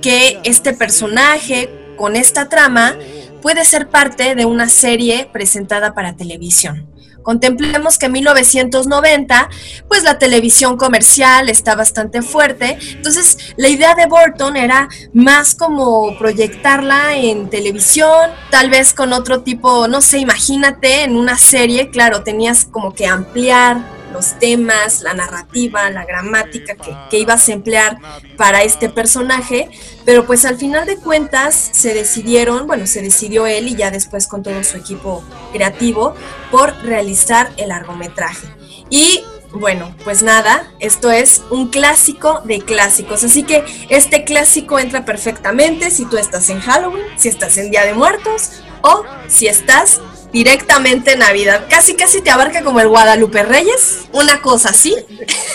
que 0.00 0.40
este 0.44 0.72
personaje 0.72 1.70
con 1.96 2.16
esta 2.16 2.48
trama 2.48 2.96
puede 3.40 3.64
ser 3.64 3.88
parte 3.88 4.34
de 4.34 4.44
una 4.44 4.68
serie 4.68 5.28
presentada 5.32 5.94
para 5.94 6.14
televisión. 6.14 6.91
Contemplemos 7.22 7.98
que 7.98 8.06
en 8.06 8.12
1990, 8.12 9.48
pues 9.88 10.02
la 10.02 10.18
televisión 10.18 10.76
comercial 10.76 11.48
está 11.48 11.74
bastante 11.74 12.22
fuerte, 12.22 12.78
entonces 12.90 13.54
la 13.56 13.68
idea 13.68 13.94
de 13.94 14.06
Burton 14.06 14.56
era 14.56 14.88
más 15.12 15.54
como 15.54 16.16
proyectarla 16.18 17.16
en 17.16 17.48
televisión, 17.48 18.30
tal 18.50 18.70
vez 18.70 18.94
con 18.94 19.12
otro 19.12 19.42
tipo, 19.42 19.88
no 19.88 20.00
sé, 20.00 20.18
imagínate 20.18 21.04
en 21.04 21.16
una 21.16 21.38
serie, 21.38 21.90
claro, 21.90 22.22
tenías 22.22 22.64
como 22.64 22.92
que 22.92 23.06
ampliar 23.06 24.01
los 24.12 24.38
temas, 24.38 25.02
la 25.02 25.14
narrativa, 25.14 25.90
la 25.90 26.04
gramática 26.04 26.74
que, 27.10 27.18
ibas 27.18 27.48
a 27.48 27.52
emplear 27.52 27.98
para 28.36 28.62
este 28.62 28.88
personaje, 28.88 29.70
pero 30.04 30.26
pues 30.26 30.44
al 30.44 30.56
final 30.56 30.86
de 30.86 30.96
cuentas 30.96 31.54
se 31.72 31.94
decidieron, 31.94 32.66
bueno, 32.66 32.86
se 32.86 33.02
decidió 33.02 33.46
él 33.46 33.68
y 33.68 33.76
ya 33.76 33.90
después 33.90 34.26
con 34.26 34.42
todo 34.42 34.62
su 34.64 34.76
equipo 34.76 35.24
creativo 35.52 36.14
por 36.50 36.74
realizar 36.82 37.52
el 37.56 37.68
largometraje. 37.68 38.48
Y 38.90 39.24
bueno, 39.52 39.94
pues 40.04 40.22
nada, 40.22 40.70
esto 40.78 41.10
es 41.10 41.42
un 41.50 41.68
clásico 41.68 42.40
de 42.44 42.60
clásicos, 42.60 43.22
así 43.22 43.42
que 43.42 43.64
este 43.90 44.24
clásico 44.24 44.78
entra 44.78 45.04
perfectamente 45.04 45.90
si 45.90 46.06
tú 46.06 46.16
estás 46.16 46.48
en 46.48 46.60
Halloween, 46.60 47.04
si 47.16 47.28
estás 47.28 47.58
en 47.58 47.70
Día 47.70 47.84
de 47.84 47.92
Muertos 47.92 48.62
o 48.80 49.04
si 49.28 49.46
estás 49.46 50.00
directamente 50.32 51.16
Navidad. 51.16 51.66
Casi, 51.68 51.94
casi 51.94 52.22
te 52.22 52.30
abarca 52.30 52.62
como 52.62 52.80
el 52.80 52.88
Guadalupe 52.88 53.42
Reyes, 53.42 54.06
una 54.12 54.40
cosa 54.40 54.70
así. 54.70 54.96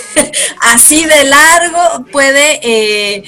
así 0.61 1.03
de 1.05 1.23
largo 1.25 2.05
puede 2.11 2.59
eh, 2.61 3.23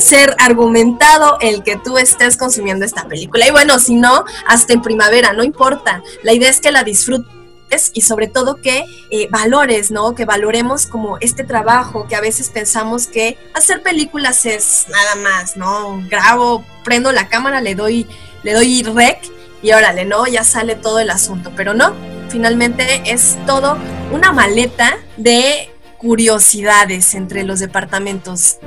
ser 0.00 0.36
argumentado 0.38 1.38
el 1.40 1.62
que 1.62 1.76
tú 1.76 1.98
estés 1.98 2.36
consumiendo 2.36 2.84
esta 2.84 3.08
película. 3.08 3.46
Y 3.46 3.50
bueno, 3.50 3.78
si 3.78 3.94
no, 3.94 4.24
hasta 4.46 4.74
en 4.74 4.82
primavera, 4.82 5.32
no 5.32 5.42
importa. 5.42 6.02
La 6.22 6.32
idea 6.32 6.50
es 6.50 6.60
que 6.60 6.70
la 6.70 6.84
disfrutes 6.84 7.90
y 7.94 8.02
sobre 8.02 8.26
todo 8.26 8.56
que 8.56 8.84
eh, 9.10 9.28
valores, 9.30 9.90
¿no? 9.90 10.14
Que 10.14 10.26
valoremos 10.26 10.86
como 10.86 11.16
este 11.20 11.42
trabajo 11.42 12.06
que 12.06 12.16
a 12.16 12.20
veces 12.20 12.50
pensamos 12.50 13.06
que 13.06 13.38
hacer 13.54 13.82
películas 13.82 14.44
es 14.44 14.84
nada 14.90 15.14
más, 15.16 15.56
¿no? 15.56 16.02
Grabo, 16.10 16.64
prendo 16.84 17.12
la 17.12 17.28
cámara, 17.28 17.62
le 17.62 17.74
doy, 17.74 18.06
le 18.42 18.52
doy 18.52 18.82
rec 18.82 19.22
y 19.62 19.72
órale, 19.72 20.04
¿no? 20.04 20.26
Ya 20.26 20.44
sale 20.44 20.74
todo 20.74 20.98
el 20.98 21.10
asunto, 21.10 21.52
pero 21.56 21.72
no, 21.72 21.94
finalmente 22.28 23.02
es 23.06 23.38
todo 23.46 23.78
una 24.12 24.32
maleta 24.32 24.98
de 25.16 25.70
curiosidades 25.98 27.14
entre 27.14 27.44
los 27.44 27.60
departamentos. 27.60 28.58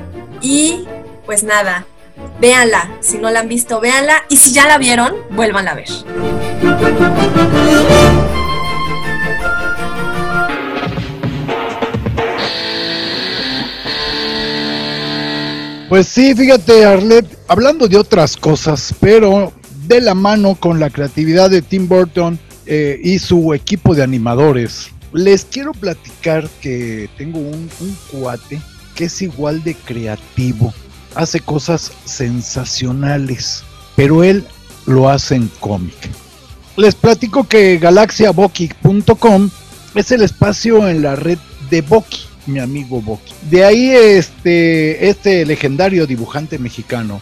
Y 0.42 0.88
pues 1.26 1.44
nada, 1.44 1.86
véanla, 2.40 2.98
si 3.02 3.18
no 3.18 3.30
la 3.30 3.42
han 3.42 3.50
visto, 3.50 3.80
véanla 3.82 4.24
y 4.30 4.38
si 4.38 4.54
ya 4.54 4.68
la 4.68 4.78
vieron, 4.78 5.14
vuélvanla 5.32 5.72
a 5.72 5.76
ver. 5.76 5.90
Pues 15.90 16.08
sí, 16.08 16.34
fíjate 16.34 16.84
Arlet, 16.84 17.26
hablando 17.48 17.88
de 17.88 17.98
otras 17.98 18.36
cosas, 18.36 18.94
pero 19.00 19.54
de 19.88 20.02
la 20.02 20.16
mano 20.16 20.56
con 20.56 20.80
la 20.80 20.90
creatividad 20.90 21.50
de 21.50 21.62
Tim 21.62 21.88
Burton 21.88 22.40
eh, 22.66 23.00
y 23.04 23.20
su 23.20 23.54
equipo 23.54 23.94
de 23.94 24.04
animadores, 24.04 24.90
les 25.14 25.46
quiero 25.46 25.72
platicar 25.72 26.50
que 26.62 27.10
tengo 27.18 27.40
un, 27.40 27.70
cuate 28.12 28.60
que 28.96 29.06
es 29.06 29.22
igual 29.22 29.64
de 29.64 29.76
creativo, 29.76 30.74
hace 31.16 31.40
cosas 31.40 31.92
sensacionales, 32.06 33.64
pero 33.96 34.24
él 34.24 34.46
lo 34.86 35.10
hace 35.10 35.36
en 35.36 35.50
cómic. 35.60 35.96
Les 36.78 36.96
platico 36.96 37.48
que 37.48 37.78
galaxiaboki.com 37.78 39.50
es 39.96 40.12
el 40.12 40.22
espacio 40.22 40.90
en 40.90 41.02
la 41.02 41.16
red 41.16 41.38
de 41.70 41.82
Boki, 41.82 42.26
mi 42.48 42.60
amigo 42.60 43.02
Boki. 43.02 43.34
De 43.50 43.64
ahí 43.64 43.92
este, 43.92 45.08
este 45.10 45.46
legendario 45.46 46.06
dibujante 46.06 46.60
mexicano, 46.60 47.22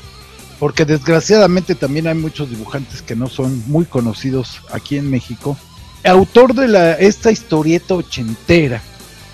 porque 0.59 0.85
desgraciadamente 0.85 1.75
también 1.75 2.07
hay 2.07 2.15
muchos 2.15 2.49
dibujantes 2.49 3.01
que 3.01 3.15
no 3.15 3.27
son 3.27 3.63
muy 3.67 3.85
conocidos 3.85 4.61
aquí 4.71 4.97
en 4.97 5.09
México, 5.09 5.57
autor 6.03 6.53
de 6.53 6.67
la, 6.67 6.93
esta 6.93 7.31
historieta 7.31 7.95
ochentera 7.95 8.81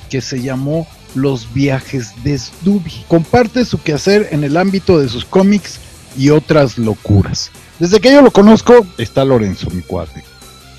que 0.10 0.22
se 0.22 0.42
llamó 0.42 0.88
Los 1.16 1.54
viajes 1.54 2.12
de 2.24 2.38
Sdooby. 2.38 3.06
Comparte 3.08 3.66
su 3.66 3.82
quehacer 3.82 4.30
en 4.32 4.44
el 4.44 4.58
ámbito 4.58 5.00
de 5.00 5.10
sus 5.10 5.26
cómics 5.26 5.80
y 6.18 6.30
otras 6.30 6.78
locuras. 6.78 7.52
Desde 7.80 8.00
que 8.00 8.12
yo 8.12 8.22
lo 8.22 8.32
conozco, 8.32 8.86
está 8.98 9.24
Lorenzo, 9.24 9.70
mi 9.70 9.82
cuate. 9.82 10.24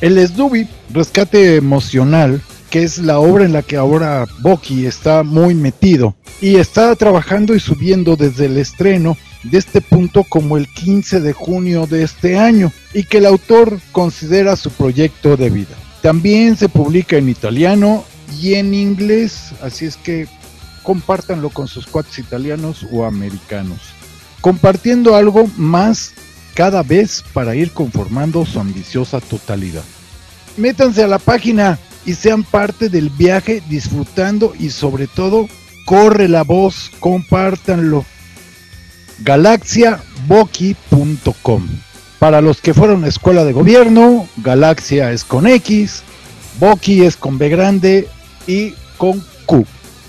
El 0.00 0.18
Sdooby, 0.26 0.68
Rescate 0.92 1.56
Emocional, 1.56 2.42
que 2.70 2.82
es 2.82 2.98
la 2.98 3.18
obra 3.18 3.44
en 3.44 3.52
la 3.52 3.62
que 3.62 3.76
ahora 3.76 4.26
Boki 4.40 4.86
está 4.86 5.22
muy 5.22 5.54
metido 5.54 6.14
y 6.40 6.56
está 6.56 6.94
trabajando 6.96 7.54
y 7.54 7.60
subiendo 7.60 8.16
desde 8.16 8.46
el 8.46 8.56
estreno 8.58 9.16
de 9.42 9.58
este 9.58 9.80
punto 9.80 10.24
como 10.24 10.56
el 10.56 10.68
15 10.68 11.20
de 11.20 11.32
junio 11.32 11.86
de 11.86 12.02
este 12.02 12.38
año 12.38 12.72
y 12.92 13.04
que 13.04 13.18
el 13.18 13.26
autor 13.26 13.80
considera 13.92 14.56
su 14.56 14.70
proyecto 14.70 15.36
de 15.36 15.50
vida. 15.50 15.76
También 16.02 16.56
se 16.56 16.68
publica 16.68 17.16
en 17.16 17.28
italiano 17.28 18.04
y 18.40 18.54
en 18.54 18.74
inglés, 18.74 19.52
así 19.62 19.86
es 19.86 19.96
que 19.96 20.28
compártanlo 20.82 21.50
con 21.50 21.68
sus 21.68 21.86
cuates 21.86 22.18
italianos 22.18 22.86
o 22.90 23.04
americanos, 23.04 23.78
compartiendo 24.40 25.14
algo 25.14 25.48
más 25.56 26.12
cada 26.54 26.82
vez 26.82 27.24
para 27.32 27.54
ir 27.54 27.72
conformando 27.72 28.44
su 28.46 28.60
ambiciosa 28.60 29.20
totalidad. 29.20 29.84
Métanse 30.56 31.02
a 31.02 31.06
la 31.08 31.18
página 31.18 31.78
y 32.04 32.14
sean 32.14 32.42
parte 32.42 32.88
del 32.88 33.10
viaje 33.10 33.62
disfrutando 33.68 34.54
y 34.58 34.70
sobre 34.70 35.06
todo 35.06 35.48
corre 35.84 36.28
la 36.28 36.42
voz, 36.44 36.90
compártanlo. 37.00 38.04
galaxiaboki.com 39.20 41.68
Para 42.18 42.40
los 42.40 42.60
que 42.60 42.74
fueron 42.74 43.04
a 43.04 43.08
escuela 43.08 43.44
de 43.44 43.52
gobierno, 43.52 44.26
Galaxia 44.38 45.12
es 45.12 45.22
con 45.24 45.46
X, 45.46 46.02
Boki 46.58 47.04
es 47.04 47.16
con 47.16 47.38
B 47.38 47.48
grande 47.48 48.08
y 48.46 48.74
con 48.98 49.24
Q. 49.46 49.64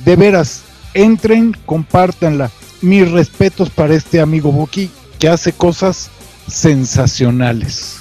De 0.05 0.15
veras, 0.15 0.63
entren, 0.93 1.55
compártanla. 1.65 2.51
Mis 2.81 3.09
respetos 3.11 3.69
para 3.69 3.93
este 3.93 4.19
amigo 4.19 4.51
Boki 4.51 4.89
que 5.19 5.29
hace 5.29 5.53
cosas 5.53 6.09
sensacionales. 6.47 7.97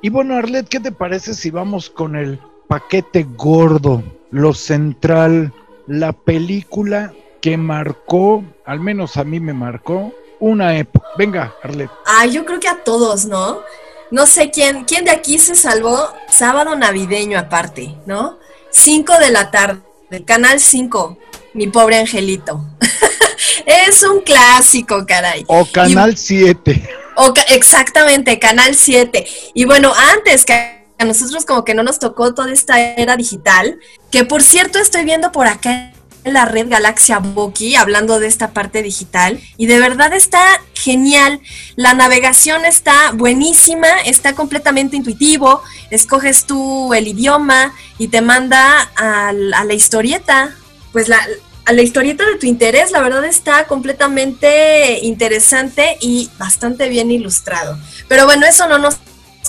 Y 0.00 0.10
bueno, 0.10 0.36
Arlet, 0.36 0.68
¿qué 0.68 0.78
te 0.78 0.92
parece 0.92 1.34
si 1.34 1.50
vamos 1.50 1.90
con 1.90 2.14
el 2.14 2.40
paquete 2.68 3.26
gordo, 3.36 4.02
lo 4.30 4.54
central, 4.54 5.52
la 5.86 6.12
película 6.12 7.12
que 7.40 7.56
marcó, 7.56 8.44
al 8.64 8.80
menos 8.80 9.16
a 9.16 9.24
mí 9.24 9.40
me 9.40 9.54
marcó, 9.54 10.12
una 10.38 10.76
época? 10.76 11.08
Venga, 11.16 11.54
Arlet. 11.62 11.90
Ah, 12.06 12.26
yo 12.26 12.44
creo 12.44 12.60
que 12.60 12.68
a 12.68 12.84
todos, 12.84 13.24
¿no? 13.24 13.60
No 14.10 14.26
sé 14.26 14.50
quién, 14.50 14.84
quién 14.84 15.04
de 15.04 15.10
aquí 15.10 15.38
se 15.38 15.54
salvó 15.54 16.12
sábado 16.30 16.76
navideño 16.76 17.38
aparte, 17.38 17.96
¿no? 18.06 18.38
5 18.70 19.18
de 19.18 19.30
la 19.30 19.50
tarde, 19.50 19.82
Canal 20.24 20.60
5, 20.60 21.18
mi 21.54 21.66
pobre 21.66 21.98
angelito. 21.98 22.60
es 23.66 24.02
un 24.04 24.20
clásico, 24.20 25.04
caray. 25.06 25.44
O 25.48 25.66
Canal 25.66 26.16
7 26.16 26.98
exactamente, 27.48 28.38
Canal 28.38 28.74
7. 28.74 29.26
Y 29.54 29.64
bueno, 29.64 29.92
antes 30.14 30.44
que 30.44 30.77
a 30.98 31.04
nosotros 31.04 31.44
como 31.44 31.64
que 31.64 31.74
no 31.74 31.82
nos 31.82 31.98
tocó 31.98 32.34
toda 32.34 32.52
esta 32.52 32.80
era 32.80 33.16
digital, 33.16 33.78
que 34.10 34.24
por 34.24 34.42
cierto 34.42 34.78
estoy 34.78 35.04
viendo 35.04 35.32
por 35.32 35.46
acá 35.46 35.92
en 36.24 36.34
la 36.34 36.44
red 36.44 36.68
Galaxia 36.68 37.20
Boki, 37.20 37.76
hablando 37.76 38.18
de 38.18 38.26
esta 38.26 38.50
parte 38.50 38.82
digital, 38.82 39.40
y 39.56 39.66
de 39.66 39.78
verdad 39.78 40.12
está 40.12 40.44
genial. 40.74 41.40
La 41.76 41.94
navegación 41.94 42.64
está 42.64 43.12
buenísima, 43.12 43.88
está 44.04 44.34
completamente 44.34 44.96
intuitivo, 44.96 45.62
escoges 45.90 46.44
tú 46.44 46.92
el 46.92 47.06
idioma 47.06 47.72
y 47.98 48.08
te 48.08 48.20
manda 48.20 48.90
a, 48.96 49.28
a 49.28 49.64
la 49.64 49.74
historieta. 49.74 50.54
Pues 50.92 51.08
la, 51.08 51.20
la 51.72 51.82
historieta 51.82 52.24
de 52.24 52.36
tu 52.36 52.46
interés, 52.46 52.90
la 52.90 53.00
verdad 53.00 53.24
está 53.24 53.66
completamente 53.66 55.00
interesante 55.02 55.98
y 56.00 56.30
bastante 56.38 56.88
bien 56.88 57.10
ilustrado. 57.10 57.78
Pero 58.08 58.24
bueno, 58.24 58.46
eso 58.46 58.66
no 58.66 58.78
nos 58.78 58.96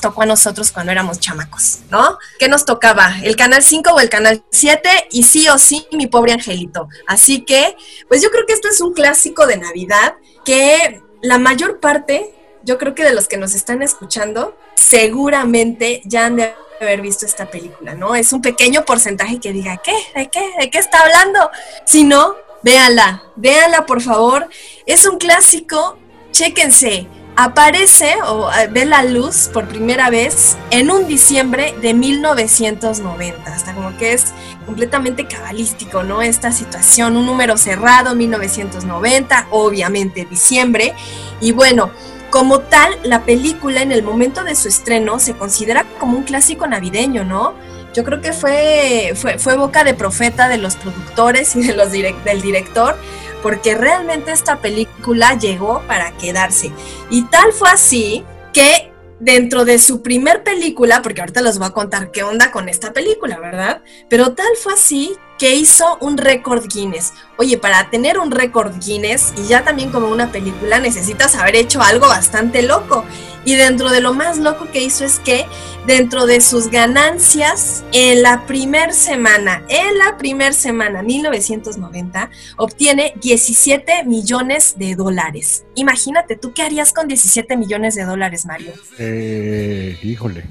tocó 0.01 0.23
a 0.23 0.25
nosotros 0.25 0.71
cuando 0.71 0.91
éramos 0.91 1.19
chamacos, 1.19 1.79
¿no? 1.89 2.17
¿Qué 2.39 2.47
nos 2.47 2.65
tocaba? 2.65 3.15
¿El 3.23 3.35
canal 3.35 3.63
5 3.63 3.91
o 3.91 3.99
el 3.99 4.09
canal 4.09 4.43
7? 4.51 4.89
Y 5.11 5.23
sí 5.23 5.47
o 5.49 5.57
sí, 5.57 5.87
mi 5.91 6.07
pobre 6.07 6.33
angelito. 6.33 6.87
Así 7.07 7.41
que, 7.45 7.75
pues 8.07 8.21
yo 8.21 8.29
creo 8.29 8.45
que 8.45 8.53
esto 8.53 8.67
es 8.67 8.81
un 8.81 8.93
clásico 8.93 9.47
de 9.47 9.57
Navidad 9.57 10.15
que 10.45 11.01
la 11.21 11.37
mayor 11.37 11.79
parte, 11.79 12.33
yo 12.63 12.77
creo 12.77 12.95
que 12.95 13.03
de 13.03 13.13
los 13.13 13.27
que 13.27 13.37
nos 13.37 13.53
están 13.53 13.81
escuchando, 13.81 14.57
seguramente 14.75 16.01
ya 16.05 16.25
han 16.25 16.37
de 16.37 16.53
haber 16.81 17.01
visto 17.01 17.25
esta 17.25 17.49
película, 17.49 17.93
¿no? 17.93 18.15
Es 18.15 18.31
un 18.33 18.41
pequeño 18.41 18.85
porcentaje 18.85 19.39
que 19.39 19.51
diga, 19.51 19.77
¿qué? 19.83 19.95
¿De 20.15 20.29
qué? 20.29 20.51
¿De 20.59 20.69
qué 20.69 20.77
está 20.79 21.01
hablando? 21.01 21.49
Si 21.85 22.03
no, 22.03 22.35
véala, 22.63 23.23
véala 23.35 23.85
por 23.85 24.01
favor. 24.01 24.47
Es 24.85 25.05
un 25.05 25.17
clásico, 25.17 25.97
chéquense. 26.31 27.07
Aparece 27.41 28.17
o 28.27 28.51
eh, 28.51 28.67
ve 28.69 28.83
la 28.83 29.01
luz 29.01 29.49
por 29.53 29.65
primera 29.65 30.09
vez 30.09 30.57
en 30.71 30.91
un 30.91 31.07
diciembre 31.07 31.73
de 31.81 31.93
1990. 31.93 33.49
Hasta 33.49 33.73
como 33.73 33.97
que 33.97 34.11
es 34.11 34.33
completamente 34.65 35.25
cabalístico, 35.25 36.03
¿no? 36.03 36.21
Esta 36.21 36.51
situación, 36.51 37.15
un 37.15 37.25
número 37.25 37.55
cerrado, 37.55 38.13
1990, 38.13 39.47
obviamente 39.51 40.27
diciembre. 40.29 40.93
Y 41.39 41.53
bueno, 41.53 41.91
como 42.29 42.59
tal, 42.59 42.99
la 43.03 43.23
película 43.23 43.83
en 43.83 43.93
el 43.93 44.03
momento 44.03 44.43
de 44.43 44.53
su 44.53 44.67
estreno 44.67 45.17
se 45.19 45.33
considera 45.33 45.85
como 45.97 46.17
un 46.17 46.25
clásico 46.25 46.67
navideño, 46.67 47.23
¿no? 47.23 47.53
Yo 47.93 48.03
creo 48.03 48.19
que 48.19 48.33
fue, 48.33 49.13
fue, 49.15 49.55
boca 49.55 49.85
de 49.85 49.93
profeta 49.93 50.49
de 50.49 50.57
los 50.57 50.75
productores 50.75 51.55
y 51.55 51.63
de 51.63 51.73
los 51.73 51.91
del 51.93 52.41
director, 52.41 52.97
porque 53.41 53.75
realmente 53.75 54.31
esta 54.31 54.57
película 54.57 55.37
llegó 55.37 55.81
para 55.87 56.11
quedarse. 56.17 56.71
Y 57.09 57.23
tal 57.23 57.53
fue 57.53 57.69
así 57.69 58.23
que 58.53 58.91
dentro 59.19 59.65
de 59.65 59.79
su 59.79 60.01
primer 60.01 60.43
película, 60.43 61.01
porque 61.01 61.21
ahorita 61.21 61.41
les 61.41 61.57
voy 61.57 61.67
a 61.67 61.71
contar 61.71 62.11
qué 62.11 62.23
onda 62.23 62.51
con 62.51 62.69
esta 62.69 62.93
película, 62.93 63.39
¿verdad? 63.39 63.81
Pero 64.09 64.33
tal 64.33 64.55
fue 64.61 64.73
así 64.73 65.15
que 65.39 65.55
hizo 65.55 65.97
un 66.01 66.17
récord 66.17 66.67
Guinness. 66.67 67.13
Oye, 67.37 67.57
para 67.57 67.89
tener 67.89 68.19
un 68.19 68.29
récord 68.29 68.73
Guinness 68.79 69.33
y 69.37 69.47
ya 69.47 69.63
también 69.63 69.89
como 69.89 70.09
una 70.09 70.31
película 70.31 70.79
necesitas 70.79 71.35
haber 71.35 71.55
hecho 71.55 71.81
algo 71.81 72.07
bastante 72.07 72.61
loco. 72.61 73.05
Y 73.45 73.55
dentro 73.55 73.89
de 73.89 74.01
lo 74.01 74.13
más 74.13 74.37
loco 74.37 74.67
que 74.71 74.83
hizo 74.83 75.05
es 75.05 75.19
que 75.19 75.45
dentro 75.87 76.25
de 76.25 76.41
sus 76.41 76.67
ganancias 76.67 77.85
en 77.93 78.21
la 78.21 78.45
primer 78.45 78.93
semana, 78.93 79.63
en 79.69 79.97
la 79.97 80.17
primer 80.17 80.53
semana, 80.53 81.01
1990, 81.01 82.29
obtiene 82.57 83.13
17 83.21 84.03
millones 84.03 84.75
de 84.77 84.95
dólares. 84.95 85.63
Imagínate, 85.75 86.35
¿tú 86.35 86.53
qué 86.53 86.63
harías 86.63 86.91
con 86.91 87.07
17 87.07 87.55
millones 87.55 87.95
de 87.95 88.03
dólares, 88.03 88.45
Mario? 88.45 88.73
Eh, 88.99 89.97
híjole. 90.03 90.43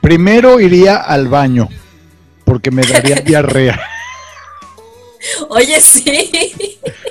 Primero 0.00 0.60
iría 0.60 0.96
al 0.96 1.26
baño 1.28 1.68
porque 2.52 2.70
me 2.70 2.82
daría 2.82 3.14
diarrea. 3.24 3.80
Oye, 5.48 5.80
sí. 5.80 6.30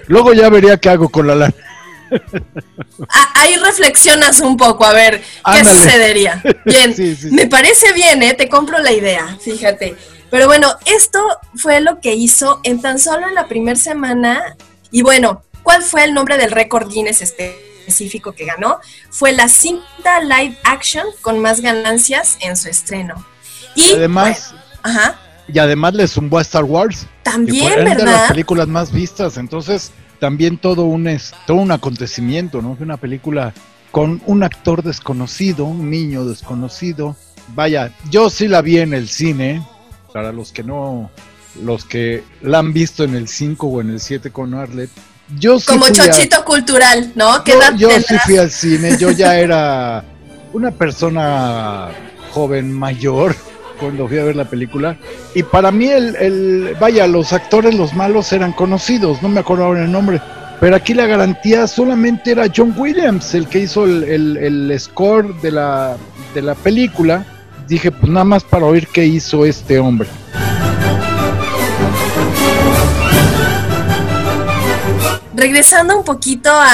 Luego 0.06 0.34
ya 0.34 0.50
vería 0.50 0.78
qué 0.78 0.90
hago 0.90 1.10
con 1.10 1.26
la 1.26 1.34
lana. 1.34 1.56
Ah, 3.10 3.32
ahí 3.34 3.56
reflexionas 3.56 4.42
un 4.42 4.56
poco, 4.56 4.86
a 4.86 4.94
ver, 4.94 5.24
¿qué 5.52 5.66
sucedería? 5.66 6.44
Bien, 6.64 6.94
me 7.32 7.48
parece 7.48 7.92
bien, 7.94 8.22
¿eh? 8.22 8.36
Te 8.36 8.50
compro 8.50 8.78
la 8.78 8.92
idea, 8.92 9.36
fíjate. 9.42 9.96
Pero 10.30 10.46
bueno, 10.46 10.72
esto 10.86 11.20
fue 11.56 11.82
lo 11.82 12.00
que 12.00 12.14
hizo 12.14 12.60
en 12.62 12.80
tan 12.80 13.00
solo 13.00 13.28
en 13.28 13.34
la 13.34 13.48
primera 13.48 13.80
semana. 13.80 14.56
Y 14.92 15.02
bueno, 15.02 15.42
¿cuál 15.64 15.82
fue 15.82 16.04
el 16.04 16.14
nombre 16.14 16.38
del 16.38 16.52
récord 16.52 16.88
Guinness 16.88 17.24
específico 17.24 18.34
que 18.34 18.46
ganó? 18.46 18.80
Fue 19.10 19.32
la 19.32 19.48
cinta 19.48 20.22
live 20.22 20.56
action 20.66 21.08
con 21.22 21.40
más 21.40 21.62
ganancias 21.62 22.38
en 22.42 22.56
su 22.56 22.70
estreno. 22.70 23.26
Y 23.74 23.94
además, 23.96 24.54
ajá. 24.84 25.20
Y 25.48 25.60
además 25.60 25.94
le 25.94 26.08
zumbó 26.08 26.38
a 26.38 26.42
Star 26.42 26.64
Wars. 26.64 27.08
También, 27.24 27.70
que 27.70 27.76
¿verdad? 27.76 27.98
de 27.98 28.06
las 28.06 28.30
películas 28.30 28.68
más 28.68 28.92
vistas. 28.92 29.38
Entonces, 29.38 29.92
también 30.20 30.58
todo 30.58 30.84
un, 30.84 31.08
es, 31.08 31.34
todo 31.48 31.58
un 31.58 31.72
acontecimiento, 31.72 32.62
¿no? 32.62 32.78
Una 32.80 32.98
película 32.98 33.54
con 33.92 34.22
un 34.26 34.44
actor 34.44 34.84
desconocido, 34.84 35.66
un 35.66 35.90
niño 35.90 36.26
desconocido. 36.26 37.16
Vaya, 37.56 37.94
yo 38.10 38.30
sí 38.30 38.48
la 38.48 38.62
vi 38.62 38.80
en 38.80 38.94
el 38.94 39.10
cine. 39.10 39.66
Para 40.14 40.32
los 40.32 40.52
que 40.52 40.64
no, 40.64 41.10
los 41.64 41.86
que 41.86 42.24
la 42.42 42.60
han 42.60 42.74
visto 42.74 43.04
en 43.04 43.16
el 43.16 43.28
5 43.28 43.68
o 43.68 43.82
en 43.82 43.92
el 43.92 44.00
7 44.00 44.32
con 44.32 44.54
Arlet. 44.54 44.90
Yo 45.38 45.60
sí 45.60 45.66
Como 45.68 45.88
chochito 45.90 46.44
cultural, 46.44 47.14
¿no? 47.16 47.44
¿Qué 47.44 47.54
yo, 47.78 47.90
yo 47.90 48.02
sí 48.02 48.16
fui 48.26 48.38
al 48.38 48.52
cine, 48.52 48.98
yo 48.98 49.12
ya 49.12 49.38
era 49.40 50.04
una 50.54 50.72
persona 50.72 51.90
joven 52.32 52.72
mayor 52.72 53.36
cuando 53.82 54.08
fui 54.08 54.18
a 54.20 54.24
ver 54.24 54.36
la 54.38 54.46
película. 54.46 54.96
Y 55.36 55.44
para 55.44 55.72
mí, 55.72 55.88
el, 55.90 56.16
el- 56.16 56.78
vaya, 56.80 57.06
los 57.08 57.34
actores, 57.34 57.76
los 57.76 57.94
malos 57.94 58.32
eran 58.32 58.54
conocidos, 58.54 59.22
no 59.22 59.28
me 59.28 59.42
acuerdo 59.42 59.66
ahora 59.66 59.84
el 59.84 59.92
nombre. 59.92 60.22
Pero 60.62 60.76
aquí 60.76 60.94
la 60.94 61.08
garantía 61.08 61.66
solamente 61.68 62.32
era 62.32 62.46
John 62.56 62.74
Williams, 62.78 63.34
el 63.34 63.48
que 63.48 63.60
hizo 63.60 63.84
el, 63.86 64.04
el- 64.04 64.38
el 64.38 64.80
score 64.80 65.34
de 65.42 65.52
la, 65.52 65.98
de 66.36 66.42
la 66.44 66.56
película. 66.56 67.26
Dije, 67.68 67.92
pues 67.92 68.12
nada 68.12 68.24
más 68.26 68.44
para 68.44 68.66
oír 68.66 68.88
qué 68.94 69.04
hizo 69.06 69.46
este 69.46 69.80
hombre. 69.80 70.08
Regresando 75.34 75.98
un 75.98 76.04
poquito 76.04 76.52
a, 76.52 76.68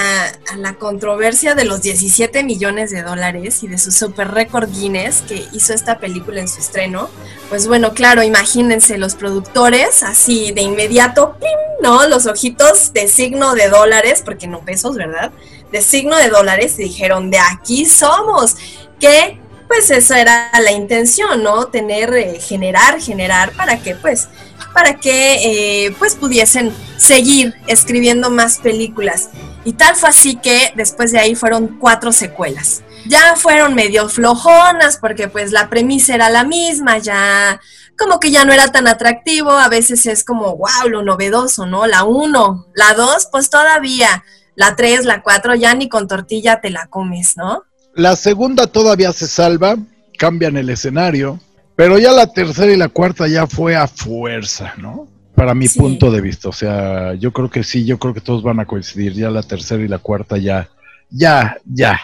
a- 0.00 0.56
la 0.56 0.74
controversia 0.74 1.54
de 1.54 1.64
los 1.64 1.82
17 1.82 2.42
millones 2.42 2.90
de 2.90 3.02
dólares 3.02 3.62
y 3.62 3.68
de 3.68 3.78
su 3.78 3.92
super 3.92 4.30
récord 4.32 4.68
Guinness 4.70 5.22
que 5.22 5.46
hizo 5.52 5.74
esta 5.74 5.98
película 5.98 6.40
en 6.40 6.48
su 6.48 6.58
estreno, 6.60 7.08
pues 7.48 7.66
bueno, 7.68 7.92
claro, 7.94 8.22
imagínense 8.22 8.98
los 8.98 9.14
productores 9.14 10.02
así 10.02 10.52
de 10.52 10.62
inmediato, 10.62 11.36
¡plim! 11.38 11.50
¿no? 11.82 12.06
Los 12.08 12.26
ojitos 12.26 12.92
de 12.92 13.08
signo 13.08 13.54
de 13.54 13.68
dólares, 13.68 14.22
porque 14.24 14.46
no 14.46 14.60
pesos, 14.60 14.96
¿verdad? 14.96 15.32
De 15.70 15.82
signo 15.82 16.16
de 16.16 16.28
dólares 16.28 16.76
dijeron, 16.76 17.30
de 17.30 17.38
aquí 17.38 17.86
somos, 17.86 18.56
que 18.98 19.38
pues 19.68 19.90
eso 19.90 20.14
era 20.14 20.50
la 20.60 20.72
intención, 20.72 21.42
¿no? 21.44 21.66
Tener, 21.68 22.12
eh, 22.14 22.40
generar, 22.40 23.00
generar 23.00 23.52
para 23.52 23.80
que 23.80 23.94
pues 23.94 24.28
para 24.72 24.94
que 24.94 25.86
eh, 25.86 25.94
pues 25.98 26.14
pudiesen 26.14 26.72
seguir 26.96 27.54
escribiendo 27.66 28.30
más 28.30 28.58
películas. 28.58 29.30
Y 29.64 29.74
tal 29.74 29.94
fue 29.96 30.08
así 30.08 30.36
que 30.36 30.72
después 30.76 31.12
de 31.12 31.18
ahí 31.18 31.34
fueron 31.34 31.78
cuatro 31.78 32.12
secuelas. 32.12 32.82
Ya 33.06 33.34
fueron 33.36 33.74
medio 33.74 34.08
flojonas 34.08 34.98
porque 34.98 35.28
pues 35.28 35.52
la 35.52 35.68
premisa 35.68 36.14
era 36.14 36.30
la 36.30 36.44
misma, 36.44 36.98
ya 36.98 37.60
como 37.98 38.18
que 38.18 38.30
ya 38.30 38.44
no 38.44 38.52
era 38.52 38.68
tan 38.68 38.88
atractivo, 38.88 39.50
a 39.50 39.68
veces 39.68 40.06
es 40.06 40.24
como, 40.24 40.56
wow, 40.56 40.88
lo 40.88 41.02
novedoso, 41.02 41.66
¿no? 41.66 41.86
La 41.86 42.04
uno, 42.04 42.66
la 42.74 42.94
dos, 42.94 43.28
pues 43.30 43.50
todavía, 43.50 44.24
la 44.54 44.74
tres, 44.74 45.04
la 45.04 45.22
cuatro, 45.22 45.54
ya 45.54 45.74
ni 45.74 45.88
con 45.88 46.08
tortilla 46.08 46.60
te 46.62 46.70
la 46.70 46.86
comes, 46.86 47.36
¿no? 47.36 47.64
La 47.94 48.16
segunda 48.16 48.66
todavía 48.66 49.12
se 49.12 49.26
salva, 49.26 49.76
cambian 50.16 50.56
el 50.56 50.70
escenario, 50.70 51.40
pero 51.80 51.98
ya 51.98 52.12
la 52.12 52.26
tercera 52.26 52.70
y 52.70 52.76
la 52.76 52.90
cuarta 52.90 53.26
ya 53.26 53.46
fue 53.46 53.74
a 53.74 53.88
fuerza, 53.88 54.74
¿no? 54.76 55.08
Para 55.34 55.54
mi 55.54 55.66
Sí. 55.66 55.78
punto 55.78 56.10
de 56.10 56.20
vista, 56.20 56.50
o 56.50 56.52
sea, 56.52 57.14
yo 57.14 57.32
creo 57.32 57.48
que 57.48 57.64
sí, 57.64 57.86
yo 57.86 57.98
creo 57.98 58.12
que 58.12 58.20
todos 58.20 58.42
van 58.42 58.60
a 58.60 58.66
coincidir, 58.66 59.14
ya 59.14 59.30
la 59.30 59.42
tercera 59.42 59.82
y 59.82 59.88
la 59.88 59.96
cuarta 59.96 60.36
ya, 60.36 60.68
ya, 61.08 61.56
ya. 61.64 61.98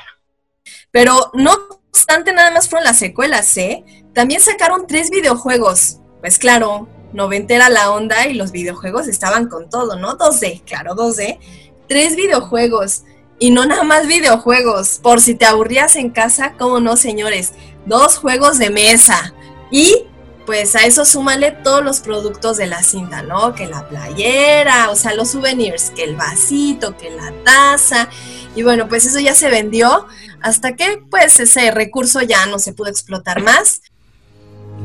Pero 0.91 1.31
no 1.35 1.53
obstante, 1.91 2.33
nada 2.33 2.53
más 2.53 2.71
fueron 2.71 2.85
las 2.85 2.99
secuelas, 2.99 3.55
¿eh? 3.59 3.85
También 4.15 4.41
sacaron 4.41 4.87
tres 4.87 5.11
videojuegos. 5.11 5.99
Pues 6.23 6.39
claro, 6.39 6.89
noventera 7.13 7.69
la 7.69 7.91
onda 7.91 8.27
y 8.29 8.33
los 8.33 8.53
videojuegos 8.53 9.09
estaban 9.09 9.47
con 9.51 9.69
todo, 9.69 9.97
¿no? 9.99 10.17
2D, 10.17 10.63
claro, 10.65 10.95
2D. 10.95 11.39
Tres 11.87 12.17
videojuegos. 12.17 13.03
Y 13.39 13.51
no 13.51 13.67
nada 13.67 13.83
más 13.83 14.07
videojuegos. 14.07 15.01
Por 15.03 15.21
si 15.21 15.35
te 15.35 15.45
aburrías 15.45 15.97
en 15.97 16.09
casa, 16.09 16.55
¿cómo 16.59 16.81
no, 16.81 16.97
señores? 16.97 17.53
Dos 17.85 18.17
juegos 18.17 18.57
de 18.57 18.71
mesa. 18.71 19.35
Y 19.71 20.05
pues 20.47 20.77
a 20.77 20.87
eso 20.87 21.05
súmale 21.05 21.51
todos 21.51 21.85
los 21.85 22.01
productos 22.01 22.57
de 22.57 22.67
la 22.67 22.83
cinta, 22.83 23.23
¿no? 23.23 23.55
Que 23.55 23.67
la 23.67 23.89
playera, 23.89 24.91
o 24.91 24.97
sea, 24.97 25.15
los 25.15 25.31
souvenirs, 25.31 25.91
que 25.91 26.05
el 26.05 26.17
vasito, 26.17 26.97
que 26.97 27.11
la 27.11 27.33
taza. 27.45 28.09
Y 28.55 28.63
bueno, 28.63 28.89
pues 28.89 29.07
eso 29.07 29.19
ya 29.19 29.35
se 29.35 29.51
vendió 29.51 30.07
hasta 30.41 30.77
que 30.77 31.03
pues 31.11 31.41
ese 31.41 31.71
recurso 31.73 32.23
ya 32.23 32.47
no 32.47 32.59
se 32.59 32.73
pudo 32.73 32.89
explotar 32.89 33.43
más. 33.43 33.83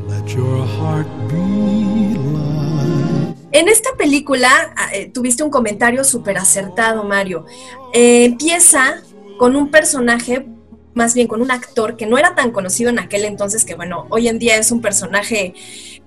Let 0.08 0.34
your 0.34 0.66
heart. 0.66 1.06
En 3.52 3.68
esta 3.68 3.90
película 3.98 4.72
ah, 4.76 4.88
eh, 4.94 5.10
tuviste 5.12 5.42
un 5.42 5.50
comentario 5.50 6.04
súper 6.04 6.38
acertado, 6.38 7.04
Mario. 7.04 7.44
Eh, 7.92 8.24
empieza 8.24 9.02
con 9.38 9.56
un 9.56 9.70
personaje, 9.70 10.46
más 10.94 11.14
bien 11.14 11.26
con 11.28 11.42
un 11.42 11.50
actor 11.50 11.96
que 11.96 12.06
no 12.06 12.18
era 12.18 12.34
tan 12.34 12.50
conocido 12.50 12.90
en 12.90 12.98
aquel 12.98 13.24
entonces, 13.24 13.64
que 13.64 13.74
bueno, 13.74 14.06
hoy 14.10 14.28
en 14.28 14.38
día 14.38 14.56
es 14.56 14.70
un 14.70 14.80
personaje 14.80 15.54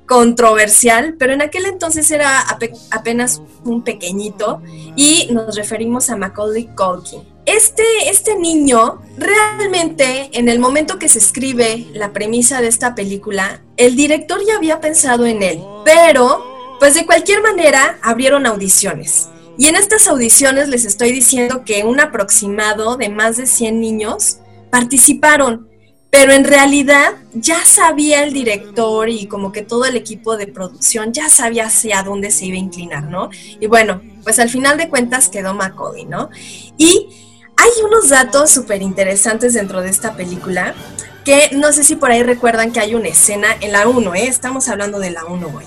controversial, 0.05 1.15
pero 1.17 1.33
en 1.33 1.41
aquel 1.41 1.65
entonces 1.65 2.09
era 2.11 2.39
ape- 2.47 2.77
apenas 2.91 3.41
un 3.63 3.83
pequeñito 3.83 4.61
y 4.95 5.27
nos 5.31 5.55
referimos 5.55 6.09
a 6.09 6.15
Macaulay 6.15 6.69
Culkin. 6.75 7.21
Este, 7.45 7.83
este 8.09 8.35
niño, 8.37 9.01
realmente, 9.17 10.29
en 10.33 10.49
el 10.49 10.59
momento 10.59 10.97
que 10.99 11.09
se 11.09 11.19
escribe 11.19 11.85
la 11.93 12.11
premisa 12.13 12.61
de 12.61 12.67
esta 12.67 12.95
película, 12.95 13.61
el 13.77 13.95
director 13.95 14.39
ya 14.47 14.55
había 14.55 14.79
pensado 14.79 15.25
en 15.25 15.43
él, 15.43 15.59
pero, 15.83 16.43
pues 16.79 16.93
de 16.95 17.05
cualquier 17.05 17.41
manera, 17.41 17.97
abrieron 18.01 18.45
audiciones. 18.45 19.29
Y 19.57 19.67
en 19.67 19.75
estas 19.75 20.07
audiciones 20.07 20.69
les 20.69 20.85
estoy 20.85 21.11
diciendo 21.11 21.63
que 21.65 21.83
un 21.83 21.99
aproximado 21.99 22.97
de 22.97 23.09
más 23.09 23.37
de 23.37 23.45
100 23.45 23.79
niños 23.79 24.37
participaron, 24.75 25.69
pero 26.09 26.33
en 26.33 26.43
realidad 26.43 27.13
ya 27.33 27.63
sabía 27.63 28.25
el 28.25 28.33
director 28.33 29.07
y 29.07 29.25
como 29.25 29.53
que 29.53 29.61
todo 29.61 29.85
el 29.85 29.95
equipo 29.95 30.35
de 30.35 30.47
producción 30.47 31.13
ya 31.13 31.29
sabía 31.29 31.67
hacia 31.67 32.03
dónde 32.03 32.29
se 32.29 32.47
iba 32.47 32.57
a 32.57 32.59
inclinar, 32.59 33.03
¿no? 33.05 33.29
Y 33.61 33.67
bueno, 33.67 34.01
pues 34.25 34.37
al 34.37 34.49
final 34.49 34.77
de 34.77 34.89
cuentas 34.89 35.29
quedó 35.29 35.53
Macaulay, 35.53 36.03
¿no? 36.03 36.29
Y 36.77 37.07
hay 37.55 37.85
unos 37.85 38.09
datos 38.09 38.51
súper 38.51 38.81
interesantes 38.81 39.53
dentro 39.53 39.81
de 39.81 39.91
esta 39.91 40.17
película 40.17 40.75
que 41.23 41.51
no 41.53 41.71
sé 41.71 41.85
si 41.85 41.95
por 41.95 42.11
ahí 42.11 42.21
recuerdan 42.21 42.73
que 42.73 42.81
hay 42.81 42.95
una 42.95 43.07
escena 43.07 43.47
en 43.61 43.71
la 43.71 43.87
1, 43.87 44.13
¿eh? 44.15 44.27
Estamos 44.27 44.67
hablando 44.67 44.99
de 44.99 45.11
la 45.11 45.23
1 45.23 45.47
hoy. 45.55 45.63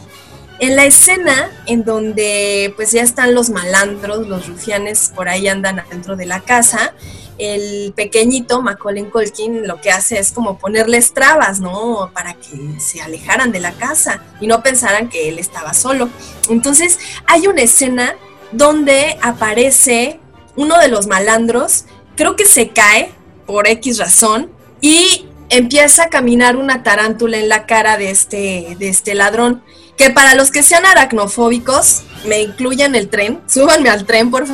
En 0.61 0.75
la 0.75 0.85
escena 0.85 1.51
en 1.66 1.85
donde 1.85 2.73
pues 2.77 2.90
ya 2.92 3.03
están 3.03 3.35
los 3.35 3.51
malandros, 3.51 4.27
los 4.27 4.49
rufianes 4.49 5.12
por 5.14 5.29
ahí 5.29 5.47
andan 5.47 5.79
adentro 5.79 6.16
de 6.16 6.27
la 6.27 6.40
casa, 6.40 6.94
el 7.38 7.92
pequeñito 7.94 8.61
Macaulay 8.61 9.05
Culkin 9.05 9.68
lo 9.68 9.81
que 9.81 9.92
hace 9.92 10.18
es 10.18 10.33
como 10.33 10.59
ponerles 10.59 11.14
trabas, 11.14 11.61
¿no? 11.61 12.11
Para 12.12 12.35
que 12.35 12.81
se 12.81 13.01
alejaran 13.01 13.53
de 13.53 13.61
la 13.61 13.73
casa 13.73 14.23
y 14.40 14.49
no 14.49 14.62
pensaran 14.62 15.09
que 15.09 15.29
él 15.29 15.38
estaba 15.38 15.75
solo. 15.75 16.09
Entonces 16.51 16.99
hay 17.27 17.47
una 17.47 17.62
escena 17.62 18.16
donde 18.51 19.16
aparece 19.23 20.18
uno 20.57 20.79
de 20.81 20.88
los 20.88 21.07
malandros, 21.07 21.85
creo 22.16 22.35
que 22.35 22.47
se 22.47 22.71
cae 22.71 23.12
por 23.47 23.68
X 23.68 23.99
razón 23.99 24.51
y 24.81 25.27
empieza 25.51 26.05
a 26.05 26.09
caminar 26.09 26.57
una 26.57 26.83
tarántula 26.83 27.38
en 27.38 27.49
la 27.49 27.66
cara 27.66 27.97
de 27.97 28.11
este, 28.11 28.77
de 28.79 28.88
este 28.88 29.14
ladrón. 29.14 29.62
Que 29.99 30.11
para 30.11 30.35
los 30.35 30.51
que 30.51 30.63
sean 30.63 30.87
aracnofóbicos, 30.87 32.03
me 32.27 32.41
incluyan 32.41 32.95
el 32.95 33.09
tren, 33.09 33.41
súbanme 33.47 33.91
al 33.91 34.07
tren, 34.07 34.31
por 34.31 34.47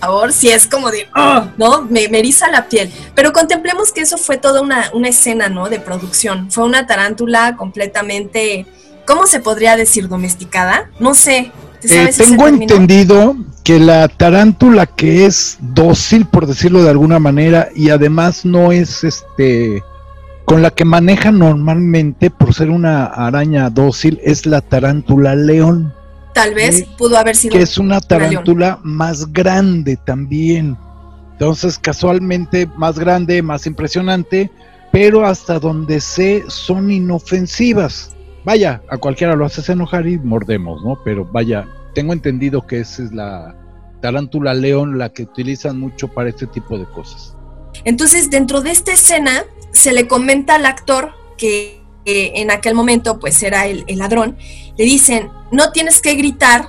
favor, 0.00 0.32
si 0.32 0.48
es 0.50 0.66
como 0.66 0.90
de, 0.90 1.08
"Ah", 1.14 1.48
¿no? 1.56 1.82
Me, 1.82 2.08
me 2.08 2.18
eriza 2.20 2.48
la 2.50 2.68
piel. 2.68 2.92
Pero 3.14 3.32
contemplemos 3.32 3.92
que 3.92 4.02
eso 4.02 4.18
fue 4.18 4.36
toda 4.36 4.60
una, 4.60 4.90
una 4.92 5.08
escena, 5.08 5.48
¿no? 5.48 5.68
De 5.68 5.80
producción. 5.80 6.50
Fue 6.50 6.64
una 6.64 6.86
tarántula 6.86 7.56
completamente, 7.56 8.66
¿cómo 9.06 9.26
se 9.26 9.40
podría 9.40 9.74
decir? 9.76 10.06
¿Domesticada? 10.08 10.90
No 11.00 11.14
sé. 11.14 11.50
¿te 11.80 12.02
Eh, 12.04 12.10
tengo 12.14 12.46
entendido 12.46 13.36
que 13.64 13.78
la 13.80 14.06
tarántula 14.08 14.84
que 14.86 15.24
es 15.24 15.56
dócil, 15.60 16.26
por 16.26 16.46
decirlo 16.46 16.82
de 16.82 16.90
alguna 16.90 17.18
manera, 17.18 17.70
y 17.74 17.88
además 17.88 18.44
no 18.44 18.70
es 18.70 19.02
este 19.02 19.82
con 20.50 20.62
la 20.62 20.72
que 20.72 20.84
maneja 20.84 21.30
normalmente 21.30 22.28
por 22.28 22.52
ser 22.52 22.70
una 22.70 23.04
araña 23.04 23.70
dócil, 23.70 24.18
es 24.24 24.46
la 24.46 24.60
tarántula 24.60 25.36
león, 25.36 25.94
Tal 26.34 26.54
vez 26.54 26.78
Sí. 26.78 26.86
pudo 26.98 27.16
haber 27.18 27.36
sido. 27.36 27.56
que 27.56 27.62
es 27.62 27.78
una 27.78 28.00
tarántula 28.00 28.80
más 28.82 29.32
grande 29.32 29.96
también. 29.96 30.76
Entonces, 31.34 31.78
casualmente 31.78 32.68
más 32.76 32.98
grande, 32.98 33.42
más 33.42 33.64
impresionante, 33.68 34.50
pero 34.90 35.24
hasta 35.24 35.60
donde 35.60 36.00
sé 36.00 36.42
son 36.48 36.90
inofensivas. 36.90 38.16
Vaya, 38.44 38.82
a 38.90 38.96
cualquiera 38.96 39.36
lo 39.36 39.44
haces 39.44 39.68
enojar 39.68 40.08
y 40.08 40.18
mordemos, 40.18 40.82
¿no? 40.84 40.98
Pero 41.04 41.24
vaya, 41.26 41.64
tengo 41.94 42.12
entendido 42.12 42.66
que 42.66 42.80
esa 42.80 43.04
es 43.04 43.12
la 43.12 43.54
tarántula 44.00 44.52
león 44.54 44.98
la 44.98 45.10
que 45.10 45.22
utilizan 45.22 45.78
mucho 45.78 46.08
para 46.08 46.28
este 46.28 46.48
tipo 46.48 46.76
de 46.76 46.86
cosas. 46.86 47.36
Entonces, 47.84 48.30
dentro 48.30 48.60
de 48.60 48.70
esta 48.70 48.92
escena, 48.92 49.44
se 49.72 49.92
le 49.92 50.08
comenta 50.08 50.56
al 50.56 50.66
actor 50.66 51.12
que 51.36 51.80
en 52.04 52.50
aquel 52.50 52.74
momento 52.74 53.18
pues 53.18 53.42
era 53.42 53.66
el, 53.66 53.84
ladrón, 53.88 54.36
le 54.76 54.84
dicen, 54.84 55.30
no 55.50 55.72
tienes 55.72 56.00
que 56.00 56.14
gritar 56.14 56.68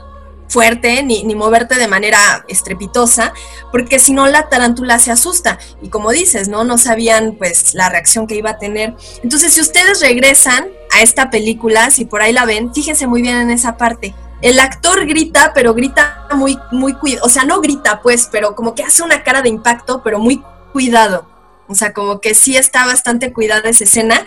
fuerte 0.49 1.01
ni, 1.03 1.23
ni, 1.23 1.33
moverte 1.33 1.75
de 1.75 1.87
manera 1.87 2.43
estrepitosa, 2.49 3.33
porque 3.71 3.99
si 3.99 4.11
no 4.11 4.27
la 4.27 4.49
tarántula 4.49 4.99
se 4.99 5.09
asusta. 5.09 5.57
Y 5.81 5.87
como 5.87 6.11
dices, 6.11 6.49
¿no? 6.49 6.65
No 6.65 6.77
sabían 6.77 7.35
pues 7.37 7.73
la 7.73 7.87
reacción 7.87 8.27
que 8.27 8.35
iba 8.35 8.51
a 8.51 8.57
tener. 8.57 8.93
Entonces, 9.23 9.53
si 9.53 9.61
ustedes 9.61 10.01
regresan 10.01 10.67
a 10.93 11.01
esta 11.01 11.29
película, 11.29 11.89
si 11.89 12.03
por 12.03 12.21
ahí 12.21 12.33
la 12.33 12.45
ven, 12.45 12.73
fíjense 12.73 13.07
muy 13.07 13.21
bien 13.21 13.37
en 13.37 13.49
esa 13.49 13.77
parte. 13.77 14.13
El 14.41 14.59
actor 14.59 15.05
grita, 15.05 15.53
pero 15.55 15.73
grita 15.73 16.27
muy, 16.35 16.59
muy 16.71 16.95
cuidado. 16.95 17.25
O 17.27 17.29
sea, 17.29 17.45
no 17.45 17.61
grita, 17.61 18.01
pues, 18.01 18.27
pero 18.29 18.53
como 18.53 18.75
que 18.75 18.83
hace 18.83 19.03
una 19.03 19.23
cara 19.23 19.41
de 19.41 19.49
impacto, 19.49 20.01
pero 20.03 20.19
muy 20.19 20.43
cuidado. 20.71 21.29
O 21.67 21.75
sea, 21.75 21.93
como 21.93 22.19
que 22.19 22.33
sí 22.33 22.57
está 22.57 22.85
bastante 22.85 23.31
cuidada 23.31 23.69
esa 23.69 23.83
escena. 23.83 24.25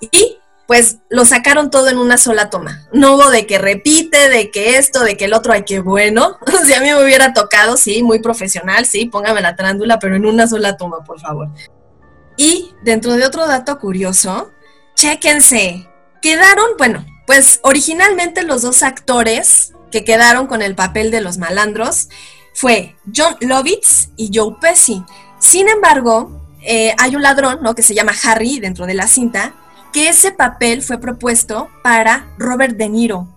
Y 0.00 0.38
pues 0.66 0.98
lo 1.08 1.24
sacaron 1.24 1.70
todo 1.70 1.88
en 1.88 1.98
una 1.98 2.16
sola 2.16 2.50
toma. 2.50 2.88
No 2.92 3.14
hubo 3.14 3.30
de 3.30 3.46
que 3.46 3.58
repite, 3.58 4.28
de 4.28 4.50
que 4.50 4.78
esto, 4.78 5.04
de 5.04 5.16
que 5.16 5.26
el 5.26 5.34
otro, 5.34 5.52
ay, 5.52 5.64
qué 5.64 5.80
bueno. 5.80 6.38
si 6.66 6.74
a 6.74 6.80
mí 6.80 6.86
me 6.86 7.02
hubiera 7.02 7.32
tocado, 7.32 7.76
sí, 7.76 8.02
muy 8.02 8.20
profesional, 8.20 8.86
sí, 8.86 9.06
póngame 9.06 9.40
la 9.40 9.56
trándula, 9.56 9.98
pero 9.98 10.16
en 10.16 10.26
una 10.26 10.46
sola 10.46 10.76
toma, 10.76 11.04
por 11.04 11.20
favor. 11.20 11.48
Y 12.36 12.72
dentro 12.82 13.14
de 13.14 13.24
otro 13.24 13.46
dato 13.46 13.78
curioso, 13.78 14.50
chéquense, 14.94 15.88
quedaron, 16.20 16.70
bueno, 16.76 17.06
pues 17.26 17.60
originalmente 17.62 18.42
los 18.42 18.62
dos 18.62 18.82
actores 18.82 19.72
que 19.90 20.04
quedaron 20.04 20.46
con 20.46 20.62
el 20.62 20.74
papel 20.74 21.10
de 21.10 21.20
los 21.20 21.38
malandros 21.38 22.08
fue 22.54 22.96
John 23.14 23.36
Lovitz 23.40 24.08
y 24.16 24.30
Joe 24.34 24.56
Pesci. 24.60 25.04
Sin 25.38 25.68
embargo, 25.68 26.40
eh, 26.62 26.94
hay 26.98 27.14
un 27.16 27.22
ladrón, 27.22 27.58
¿no? 27.62 27.74
Que 27.74 27.82
se 27.82 27.94
llama 27.94 28.12
Harry 28.24 28.58
dentro 28.58 28.86
de 28.86 28.94
la 28.94 29.06
cinta, 29.06 29.54
que 29.92 30.08
ese 30.08 30.32
papel 30.32 30.82
fue 30.82 30.98
propuesto 30.98 31.70
para 31.82 32.28
Robert 32.38 32.76
De 32.76 32.88
Niro. 32.88 33.28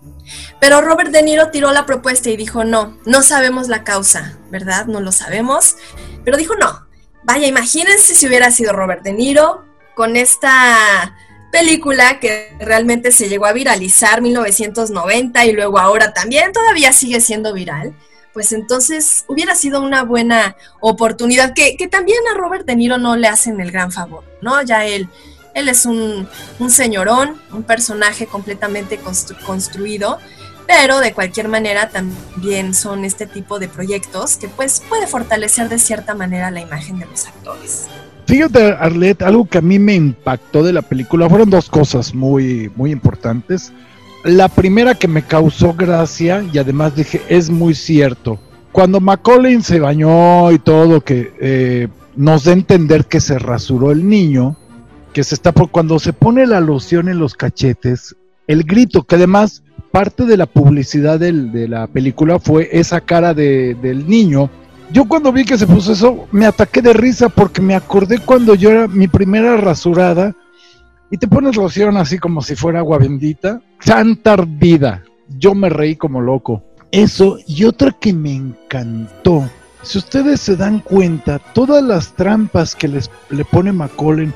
Pero 0.60 0.80
Robert 0.80 1.10
De 1.10 1.22
Niro 1.22 1.50
tiró 1.50 1.72
la 1.72 1.86
propuesta 1.86 2.30
y 2.30 2.36
dijo, 2.36 2.64
no, 2.64 2.98
no 3.06 3.22
sabemos 3.22 3.68
la 3.68 3.84
causa, 3.84 4.38
¿verdad? 4.50 4.86
No 4.86 5.00
lo 5.00 5.12
sabemos. 5.12 5.76
Pero 6.24 6.36
dijo, 6.36 6.54
no, 6.56 6.86
vaya, 7.22 7.46
imagínense 7.46 8.14
si 8.14 8.26
hubiera 8.26 8.50
sido 8.50 8.72
Robert 8.72 9.02
De 9.02 9.12
Niro 9.12 9.64
con 9.94 10.16
esta 10.16 11.16
película 11.52 12.20
que 12.20 12.54
realmente 12.60 13.12
se 13.12 13.28
llegó 13.28 13.46
a 13.46 13.52
viralizar 13.52 14.22
1990 14.22 15.44
y 15.46 15.52
luego 15.52 15.78
ahora 15.78 16.12
también 16.12 16.52
todavía 16.52 16.92
sigue 16.92 17.20
siendo 17.20 17.52
viral 17.52 17.94
pues 18.32 18.52
entonces 18.52 19.24
hubiera 19.28 19.54
sido 19.54 19.82
una 19.82 20.04
buena 20.04 20.56
oportunidad 20.80 21.52
que, 21.54 21.76
que, 21.76 21.88
también 21.88 22.18
a 22.32 22.38
Robert 22.38 22.66
De 22.66 22.76
Niro 22.76 22.98
no 22.98 23.16
le 23.16 23.28
hacen 23.28 23.60
el 23.60 23.70
gran 23.70 23.90
favor, 23.92 24.24
¿no? 24.40 24.62
Ya 24.62 24.86
él 24.86 25.08
él 25.54 25.68
es 25.68 25.86
un, 25.86 26.28
señorón, 26.68 27.34
un 27.52 27.62
personaje 27.62 28.26
completamente 28.26 29.00
construido, 29.44 30.18
pero 30.66 31.00
de 31.00 31.12
cualquier 31.12 31.48
manera 31.48 31.90
también 31.90 32.74
son 32.74 33.04
este 33.04 33.26
tipo 33.26 33.58
de 33.58 33.68
proyectos 33.68 34.36
que 34.36 34.48
pues 34.48 34.82
puede 34.88 35.06
fortalecer 35.06 35.68
de 35.68 35.78
cierta 35.78 36.14
manera 36.14 36.50
la 36.50 36.60
imagen 36.60 36.98
de 36.98 37.06
los 37.06 37.26
actores. 37.26 37.86
Fíjate, 38.26 38.72
Arlette, 38.78 39.22
algo 39.22 39.48
que 39.48 39.58
a 39.58 39.60
mí 39.60 39.80
me 39.80 39.94
impactó 39.94 40.62
de 40.62 40.72
la 40.72 40.82
película 40.82 41.28
fueron 41.28 41.50
dos 41.50 41.68
cosas 41.68 42.14
muy, 42.14 42.70
muy 42.76 42.92
importantes. 42.92 43.72
La 44.24 44.48
primera 44.48 44.94
que 44.94 45.08
me 45.08 45.22
causó 45.22 45.72
gracia 45.72 46.44
y 46.52 46.58
además 46.58 46.94
dije, 46.94 47.22
es 47.28 47.48
muy 47.48 47.74
cierto. 47.74 48.38
Cuando 48.70 49.00
Macaulay 49.00 49.62
se 49.62 49.80
bañó 49.80 50.52
y 50.52 50.58
todo, 50.58 51.00
que 51.00 51.32
eh, 51.40 51.88
nos 52.16 52.44
da 52.44 52.50
a 52.50 52.54
entender 52.54 53.06
que 53.06 53.20
se 53.20 53.38
rasuró 53.38 53.90
el 53.90 54.06
niño, 54.06 54.56
que 55.14 55.24
se 55.24 55.34
está 55.34 55.52
por 55.52 55.70
cuando 55.70 55.98
se 55.98 56.12
pone 56.12 56.46
la 56.46 56.60
loción 56.60 57.08
en 57.08 57.18
los 57.18 57.34
cachetes, 57.34 58.14
el 58.46 58.64
grito, 58.64 59.04
que 59.04 59.14
además 59.14 59.62
parte 59.90 60.24
de 60.26 60.36
la 60.36 60.46
publicidad 60.46 61.18
de 61.18 61.66
la 61.66 61.86
película 61.86 62.38
fue 62.38 62.68
esa 62.72 63.00
cara 63.00 63.32
de, 63.32 63.74
del 63.74 64.06
niño. 64.06 64.50
Yo 64.92 65.06
cuando 65.06 65.32
vi 65.32 65.44
que 65.44 65.56
se 65.56 65.66
puso 65.66 65.92
eso, 65.92 66.28
me 66.30 66.46
ataqué 66.46 66.82
de 66.82 66.92
risa 66.92 67.28
porque 67.30 67.62
me 67.62 67.74
acordé 67.74 68.18
cuando 68.18 68.54
yo 68.54 68.70
era 68.70 68.86
mi 68.86 69.08
primera 69.08 69.56
rasurada 69.56 70.36
y 71.10 71.18
te 71.18 71.28
pones 71.28 71.56
loción 71.56 71.96
así 71.96 72.18
como 72.18 72.42
si 72.42 72.54
fuera 72.54 72.80
agua 72.80 72.98
bendita, 72.98 73.60
santa 73.80 74.34
ardida. 74.34 75.02
Yo 75.38 75.54
me 75.54 75.68
reí 75.68 75.96
como 75.96 76.20
loco. 76.20 76.62
Eso 76.90 77.38
y 77.46 77.64
otra 77.64 77.92
que 77.92 78.12
me 78.12 78.34
encantó. 78.34 79.48
Si 79.82 79.98
ustedes 79.98 80.40
se 80.40 80.56
dan 80.56 80.80
cuenta, 80.80 81.38
todas 81.38 81.82
las 81.82 82.12
trampas 82.14 82.74
que 82.74 82.88
les, 82.88 83.10
le 83.30 83.44
pone 83.44 83.72
Macaulay 83.72 84.32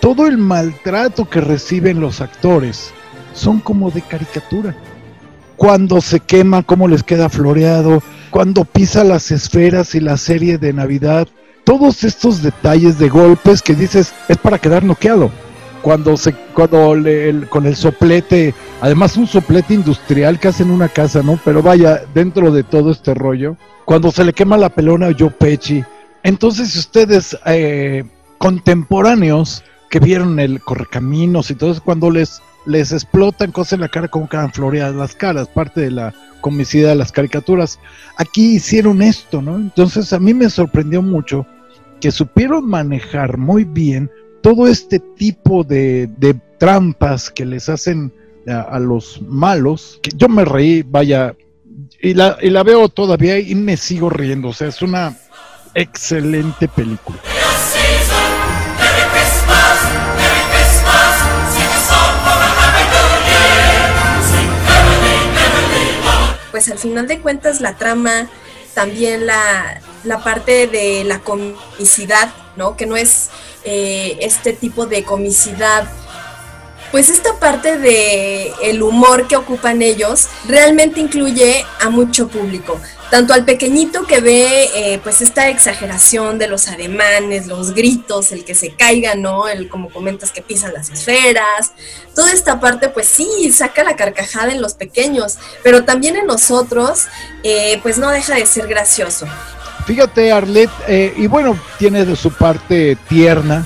todo 0.00 0.26
el 0.26 0.38
maltrato 0.38 1.28
que 1.28 1.40
reciben 1.40 2.00
los 2.00 2.20
actores 2.20 2.90
son 3.34 3.60
como 3.60 3.90
de 3.90 4.02
caricatura. 4.02 4.76
Cuando 5.56 6.00
se 6.00 6.20
quema, 6.20 6.62
cómo 6.62 6.86
les 6.86 7.02
queda 7.02 7.28
floreado, 7.28 8.02
cuando 8.30 8.64
pisa 8.64 9.04
las 9.04 9.30
esferas 9.30 9.94
y 9.94 10.00
la 10.00 10.16
serie 10.16 10.58
de 10.58 10.72
Navidad, 10.72 11.26
todos 11.64 12.04
estos 12.04 12.42
detalles 12.42 12.98
de 12.98 13.08
golpes 13.08 13.62
que 13.62 13.74
dices 13.74 14.14
es 14.28 14.36
para 14.36 14.58
quedar 14.58 14.84
noqueado. 14.84 15.30
Cuando 15.86 16.16
se, 16.16 16.32
cuando 16.52 16.96
con 17.48 17.64
el 17.64 17.76
soplete, 17.76 18.52
además 18.80 19.16
un 19.16 19.28
soplete 19.28 19.72
industrial 19.72 20.40
que 20.40 20.48
hacen 20.48 20.72
una 20.72 20.88
casa, 20.88 21.22
¿no? 21.22 21.38
Pero 21.44 21.62
vaya, 21.62 22.02
dentro 22.12 22.50
de 22.50 22.64
todo 22.64 22.90
este 22.90 23.14
rollo, 23.14 23.56
cuando 23.84 24.10
se 24.10 24.24
le 24.24 24.32
quema 24.32 24.58
la 24.58 24.68
pelona 24.68 25.06
a 25.06 25.14
Joe 25.16 25.30
Pesci, 25.30 25.84
entonces 26.24 26.74
ustedes 26.74 27.38
eh, 27.46 28.02
contemporáneos 28.38 29.62
que 29.88 30.00
vieron 30.00 30.40
el 30.40 30.60
correcaminos 30.60 31.52
y 31.52 31.54
todo 31.54 31.70
eso, 31.70 31.82
cuando 31.84 32.10
les, 32.10 32.42
les 32.64 32.90
explotan 32.90 33.52
cosas 33.52 33.74
en 33.74 33.82
la 33.82 33.88
cara, 33.88 34.08
como 34.08 34.28
quedan 34.28 34.52
floreadas 34.52 34.96
las 34.96 35.14
caras, 35.14 35.46
parte 35.46 35.82
de 35.82 35.92
la 35.92 36.12
comicidad 36.40 36.88
de 36.88 36.96
las 36.96 37.12
caricaturas. 37.12 37.78
Aquí 38.16 38.56
hicieron 38.56 39.02
esto, 39.02 39.40
¿no? 39.40 39.54
Entonces 39.54 40.12
a 40.12 40.18
mí 40.18 40.34
me 40.34 40.50
sorprendió 40.50 41.00
mucho 41.00 41.46
que 42.00 42.10
supieron 42.10 42.68
manejar 42.68 43.38
muy 43.38 43.62
bien 43.62 44.10
todo 44.46 44.68
este 44.68 45.00
tipo 45.00 45.64
de, 45.64 46.08
trampas 46.56 47.30
que 47.30 47.44
les 47.44 47.68
hacen 47.68 48.12
a, 48.46 48.78
los 48.78 49.20
malos, 49.22 49.98
que 50.00 50.10
yo 50.14 50.28
me 50.28 50.44
reí, 50.44 50.84
vaya, 50.84 51.34
y 52.00 52.14
la, 52.14 52.38
y 52.40 52.50
la 52.50 52.62
veo 52.62 52.88
todavía 52.88 53.40
y 53.40 53.56
me 53.56 53.76
sigo 53.76 54.08
riendo, 54.08 54.50
o 54.50 54.52
sea, 54.52 54.68
es 54.68 54.80
una 54.82 55.18
excelente 55.74 56.68
película. 56.68 57.18
pues 66.52 66.70
al 66.70 66.78
final 66.78 67.08
de 67.08 67.20
cuentas 67.20 67.60
la 67.60 67.76
trama, 67.76 68.30
también 68.76 69.26
la, 69.26 69.82
parte 70.22 70.66
de 70.66 71.02
la 71.02 71.18
comicidad, 71.18 72.32
¿no? 72.56 72.76
Que 72.76 72.86
no 72.86 72.96
es 72.96 73.30
eh, 73.66 74.16
este 74.20 74.54
tipo 74.54 74.86
de 74.86 75.04
comicidad 75.04 75.86
pues 76.92 77.08
esta 77.08 77.38
parte 77.40 77.76
de 77.78 78.52
el 78.62 78.80
humor 78.80 79.26
que 79.26 79.36
ocupan 79.36 79.82
ellos 79.82 80.28
realmente 80.46 81.00
incluye 81.00 81.66
a 81.80 81.90
mucho 81.90 82.28
público 82.28 82.80
tanto 83.10 83.34
al 83.34 83.44
pequeñito 83.44 84.06
que 84.06 84.20
ve 84.20 84.68
eh, 84.74 85.00
pues 85.02 85.22
esta 85.22 85.48
exageración 85.48 86.38
de 86.38 86.48
los 86.48 86.68
ademanes, 86.68 87.46
los 87.46 87.74
gritos, 87.74 88.32
el 88.32 88.44
que 88.44 88.54
se 88.54 88.70
caiga, 88.70 89.14
¿no? 89.14 89.48
El 89.48 89.68
como 89.68 89.90
comentas 89.90 90.32
que 90.32 90.42
pisan 90.42 90.72
las 90.72 90.90
esferas, 90.90 91.72
toda 92.14 92.32
esta 92.32 92.58
parte 92.58 92.88
pues 92.88 93.06
sí 93.06 93.52
saca 93.52 93.84
la 93.84 93.96
carcajada 93.96 94.52
en 94.52 94.60
los 94.60 94.74
pequeños, 94.74 95.38
pero 95.62 95.84
también 95.84 96.16
en 96.16 96.26
nosotros 96.26 97.06
eh, 97.42 97.78
pues 97.82 97.98
no 97.98 98.10
deja 98.10 98.34
de 98.34 98.46
ser 98.46 98.66
gracioso. 98.66 99.26
Fíjate 99.86 100.32
Arlet, 100.32 100.70
eh, 100.88 101.14
y 101.16 101.28
bueno, 101.28 101.56
tiene 101.78 102.04
de 102.04 102.16
su 102.16 102.32
parte 102.32 102.96
tierna, 103.08 103.64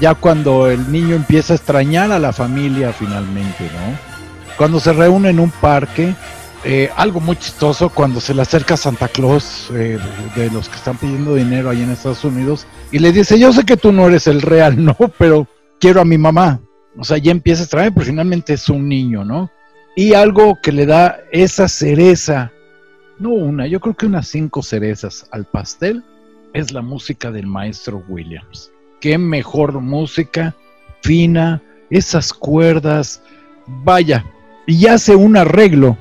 ya 0.00 0.14
cuando 0.14 0.70
el 0.70 0.92
niño 0.92 1.16
empieza 1.16 1.54
a 1.54 1.56
extrañar 1.56 2.12
a 2.12 2.18
la 2.18 2.32
familia 2.32 2.92
finalmente, 2.92 3.64
¿no? 3.64 4.12
Cuando 4.58 4.78
se 4.78 4.92
reúne 4.92 5.30
en 5.30 5.40
un 5.40 5.50
parque, 5.50 6.14
eh, 6.64 6.90
algo 6.94 7.20
muy 7.20 7.36
chistoso 7.36 7.88
cuando 7.88 8.20
se 8.20 8.34
le 8.34 8.42
acerca 8.42 8.76
Santa 8.76 9.08
Claus 9.08 9.68
eh, 9.74 9.98
de, 10.36 10.50
los 10.50 10.68
que 10.68 10.76
están 10.76 10.96
pidiendo 10.96 11.34
dinero 11.34 11.70
ahí 11.70 11.82
en 11.82 11.90
Estados 11.90 12.22
Unidos 12.22 12.66
y 12.92 13.00
le 13.00 13.10
dice, 13.10 13.36
yo 13.36 13.52
sé 13.52 13.64
que 13.64 13.76
tú 13.76 13.90
no 13.90 14.06
eres 14.06 14.28
el 14.28 14.42
real, 14.42 14.76
¿no? 14.84 14.96
Pero 15.18 15.48
quiero 15.80 16.00
a 16.00 16.04
mi 16.04 16.18
mamá. 16.18 16.60
O 16.96 17.04
sea, 17.04 17.16
ya 17.16 17.32
empieza 17.32 17.62
a 17.62 17.64
extrañar, 17.64 17.94
pero 17.94 18.06
finalmente 18.06 18.52
es 18.52 18.68
un 18.68 18.86
niño, 18.88 19.24
¿no? 19.24 19.50
Y 19.96 20.14
algo 20.14 20.58
que 20.62 20.70
le 20.70 20.86
da 20.86 21.18
esa 21.32 21.66
cereza, 21.66 22.52
no 23.22 23.30
una, 23.30 23.68
yo 23.68 23.78
creo 23.78 23.94
que 23.94 24.06
unas 24.06 24.26
cinco 24.26 24.62
cerezas 24.62 25.26
al 25.30 25.44
pastel, 25.44 26.02
es 26.54 26.72
la 26.72 26.82
música 26.82 27.30
del 27.30 27.46
maestro 27.46 28.04
Williams. 28.08 28.72
Qué 29.00 29.16
mejor 29.16 29.80
música, 29.80 30.56
fina, 31.02 31.62
esas 31.88 32.32
cuerdas, 32.32 33.22
vaya, 33.84 34.26
y 34.66 34.86
hace 34.86 35.14
un 35.14 35.36
arreglo 35.36 35.96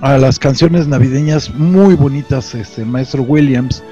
a 0.00 0.16
las 0.16 0.38
canciones 0.38 0.88
navideñas 0.88 1.54
muy 1.54 1.94
bonitas, 1.94 2.54
este 2.54 2.84
maestro 2.84 3.22
Williams. 3.22 3.82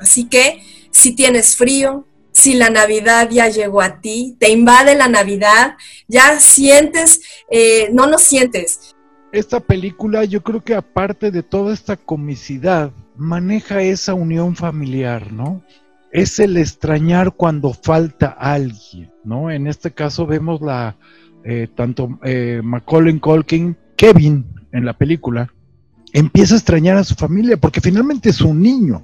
Así 0.00 0.28
que 0.28 0.62
si 0.90 1.14
tienes 1.14 1.56
frío, 1.56 2.06
si 2.44 2.52
la 2.52 2.68
Navidad 2.68 3.30
ya 3.30 3.48
llegó 3.48 3.80
a 3.80 4.00
ti, 4.02 4.36
te 4.38 4.50
invade 4.50 4.94
la 4.94 5.08
Navidad, 5.08 5.76
ya 6.08 6.38
sientes, 6.38 7.22
eh, 7.50 7.88
no 7.94 8.06
lo 8.06 8.18
sientes. 8.18 8.94
Esta 9.32 9.60
película 9.60 10.24
yo 10.24 10.42
creo 10.42 10.62
que 10.62 10.74
aparte 10.74 11.30
de 11.30 11.42
toda 11.42 11.72
esta 11.72 11.96
comicidad, 11.96 12.92
maneja 13.16 13.80
esa 13.80 14.12
unión 14.12 14.56
familiar, 14.56 15.32
¿no? 15.32 15.62
Es 16.12 16.38
el 16.38 16.58
extrañar 16.58 17.32
cuando 17.32 17.72
falta 17.72 18.28
alguien, 18.28 19.10
¿no? 19.24 19.50
En 19.50 19.66
este 19.66 19.92
caso 19.92 20.26
vemos 20.26 20.60
la, 20.60 20.96
eh, 21.44 21.66
tanto 21.74 22.18
eh, 22.24 22.60
Macaulay 22.62 23.18
Culkin, 23.20 23.74
Kevin 23.96 24.44
en 24.70 24.84
la 24.84 24.92
película, 24.92 25.50
empieza 26.12 26.54
a 26.54 26.58
extrañar 26.58 26.98
a 26.98 27.04
su 27.04 27.14
familia 27.14 27.56
porque 27.56 27.80
finalmente 27.80 28.28
es 28.28 28.42
un 28.42 28.60
niño, 28.60 29.02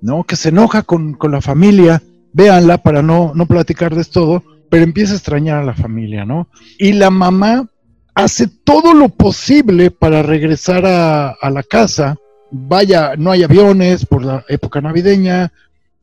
¿no? 0.00 0.22
Que 0.22 0.36
se 0.36 0.50
enoja 0.50 0.82
con, 0.82 1.18
la 1.30 1.40
familia, 1.40 2.00
véanla 2.36 2.76
para 2.76 3.00
no, 3.00 3.32
no 3.34 3.46
platicarles 3.46 4.10
todo, 4.10 4.42
pero 4.68 4.84
empieza 4.84 5.14
a 5.14 5.16
extrañar 5.16 5.56
a 5.58 5.64
la 5.64 5.74
familia, 5.74 6.26
¿no? 6.26 6.48
Y 6.78 6.92
la 6.92 7.08
mamá 7.08 7.66
hace 8.14 8.46
todo 8.46 8.92
lo 8.92 9.08
posible 9.08 9.90
para 9.90 10.22
regresar 10.22 10.84
a, 10.84 11.30
a 11.30 11.50
la 11.50 11.62
casa, 11.62 12.16
vaya, 12.50 13.14
no 13.16 13.30
hay 13.30 13.42
aviones 13.42 14.04
por 14.04 14.22
la 14.22 14.44
época 14.48 14.82
navideña, 14.82 15.50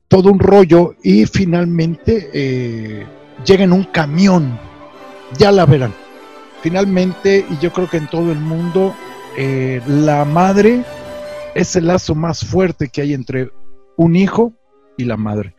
todo 0.08 0.32
un 0.32 0.40
rollo 0.40 0.96
y 1.04 1.28
finalmente 1.28 2.32
eh, 2.34 3.06
llega 3.46 3.64
en 3.64 3.72
un 3.72 3.84
camión, 3.84 4.60
ya 5.38 5.52
la 5.52 5.68
verán. 5.68 5.94
Finalmente, 6.64 7.46
y 7.48 7.58
yo 7.62 7.72
creo 7.72 7.88
que 7.88 7.98
en 7.98 8.08
todo 8.08 8.32
el 8.32 8.40
mundo, 8.40 8.96
eh, 9.38 9.82
la 9.88 10.26
madre 10.26 10.84
es 11.54 11.76
el 11.76 11.88
lazo 11.88 12.16
más 12.16 12.44
fuerte 12.44 12.90
que 12.90 13.02
hay 13.02 13.14
entre 13.14 13.52
un 13.98 14.16
hijo 14.16 14.54
y 14.98 15.06
la 15.06 15.18
madre. 15.18 15.56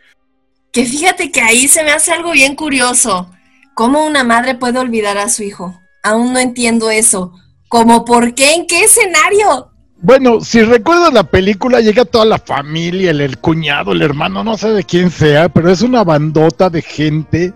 Que 0.75 0.85
fíjate 0.85 1.31
que 1.31 1.41
ahí 1.41 1.69
se 1.69 1.85
me 1.85 1.93
hace 1.93 2.11
algo 2.11 2.33
bien 2.33 2.57
curioso. 2.57 3.31
¿Cómo 3.75 4.05
una 4.05 4.25
madre 4.25 4.57
puede 4.57 4.81
olvidar 4.81 5.17
a 5.19 5.29
su 5.29 5.45
hijo? 5.45 5.81
Aún 6.03 6.33
no 6.33 6.41
entiendo 6.41 6.91
eso. 6.91 7.33
¿Cómo 7.69 8.05
por 8.05 8.35
qué? 8.35 8.55
¿En 8.55 8.67
qué 8.67 8.83
escenario? 8.83 9.71
Bueno, 10.03 10.41
si 10.41 10.63
recuerdas 10.63 11.13
la 11.13 11.23
película, 11.31 11.81
llega 11.81 12.05
toda 12.05 12.25
la 12.25 12.39
familia, 12.39 13.13
el, 13.13 13.39
cuñado, 13.39 13.93
el 13.93 14.03
hermano, 14.03 14.43
no 14.43 14.59
sé 14.59 14.71
de 14.71 14.83
quién 14.83 15.13
sea, 15.13 15.49
pero 15.49 15.71
es 15.71 15.81
una 15.81 16.03
bandota 16.03 16.69
de 16.69 16.83
gente. 16.83 17.55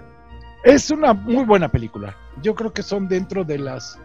Es 0.62 0.88
una 0.92 1.12
muy 1.12 1.44
buena 1.44 1.68
película. 1.68 2.16
Yo 2.40 2.54
creo 2.54 2.72
que 2.72 2.84
son 2.84 3.08
dentro 3.08 3.42
de 3.42 3.58
las 3.58 3.98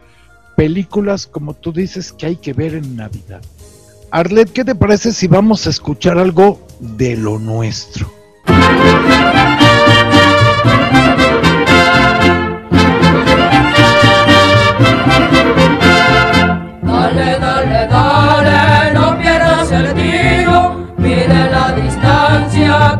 películas, 0.58 1.28
como 1.28 1.54
tú 1.54 1.72
dices, 1.72 2.12
que 2.12 2.26
hay 2.26 2.36
que 2.38 2.54
ver 2.54 2.74
en 2.74 2.96
Navidad. 2.96 3.44
Arlet, 4.10 4.52
¿qué 4.52 4.66
te 4.66 4.74
parece 4.74 5.12
si 5.12 5.28
vamos 5.28 5.68
a 5.68 5.70
escuchar 5.70 6.18
algo 6.18 6.66
de 6.80 7.16
lo 7.16 7.38
nuestro? 7.38 8.23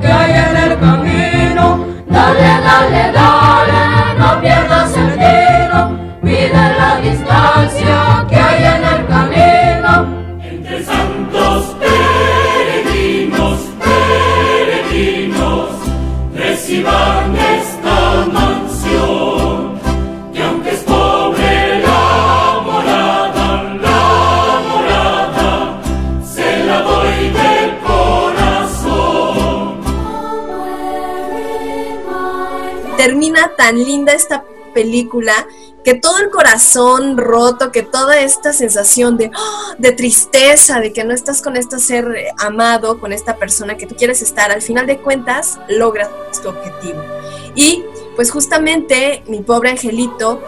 Que 0.02 0.08
hay 0.08 0.32
en 0.32 0.58
el 0.58 0.80
camino. 0.80 1.86
Dale, 2.08 2.62
dale, 2.64 3.12
dale, 3.14 3.43
tan 33.64 33.82
linda 33.82 34.12
esta 34.12 34.44
película 34.74 35.48
que 35.86 35.94
todo 35.94 36.18
el 36.18 36.30
corazón 36.30 37.16
roto, 37.18 37.72
que 37.72 37.82
toda 37.82 38.20
esta 38.20 38.52
sensación 38.52 39.16
de, 39.16 39.32
¡ah! 39.34 39.76
de 39.78 39.94
tristeza, 39.94 40.82
de 40.82 40.92
que 40.92 41.06
no 41.06 41.14
estás 41.14 41.42
con 41.42 41.56
este 41.56 41.80
ser 41.80 42.06
amado, 42.38 43.00
con 43.00 43.14
esta 43.14 43.38
persona 43.38 43.78
que 43.78 43.88
tú 43.88 43.96
quieres 43.96 44.22
estar, 44.22 44.52
al 44.52 44.62
final 44.62 44.86
de 44.86 44.98
cuentas 44.98 45.60
logras 45.70 46.10
tu 46.42 46.50
objetivo. 46.50 47.02
Y 47.56 47.86
pues 48.18 48.32
justamente 48.32 49.24
mi 49.28 49.40
pobre 49.40 49.70
angelito, 49.70 50.42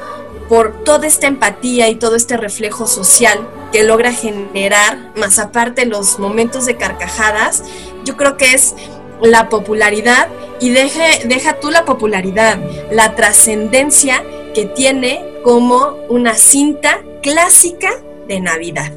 por 0.49 0.83
toda 0.83 1.07
esta 1.07 1.27
empatía 1.27 1.87
y 1.87 1.95
todo 1.95 2.17
este 2.17 2.35
reflejo 2.35 2.85
social 2.85 3.47
que 3.71 3.83
logra 3.83 4.11
generar, 4.11 5.13
más 5.15 5.39
aparte 5.39 5.85
los 5.85 6.19
momentos 6.19 6.65
de 6.65 6.75
carcajadas, 6.75 7.63
yo 8.03 8.17
creo 8.17 8.37
que 8.37 8.53
es 8.53 8.75
la 9.21 9.49
popularidad 9.49 10.27
y 10.59 10.69
deje, 10.69 11.27
deja 11.27 11.59
tú 11.59 11.71
la 11.71 11.85
popularidad, 11.85 12.59
la 12.91 13.15
trascendencia 13.15 14.23
que 14.53 14.65
tiene 14.65 15.23
como 15.43 15.97
una 16.09 16.33
cinta 16.33 17.01
clásica 17.21 17.89
de 18.27 18.39
Navidad. 18.39 18.91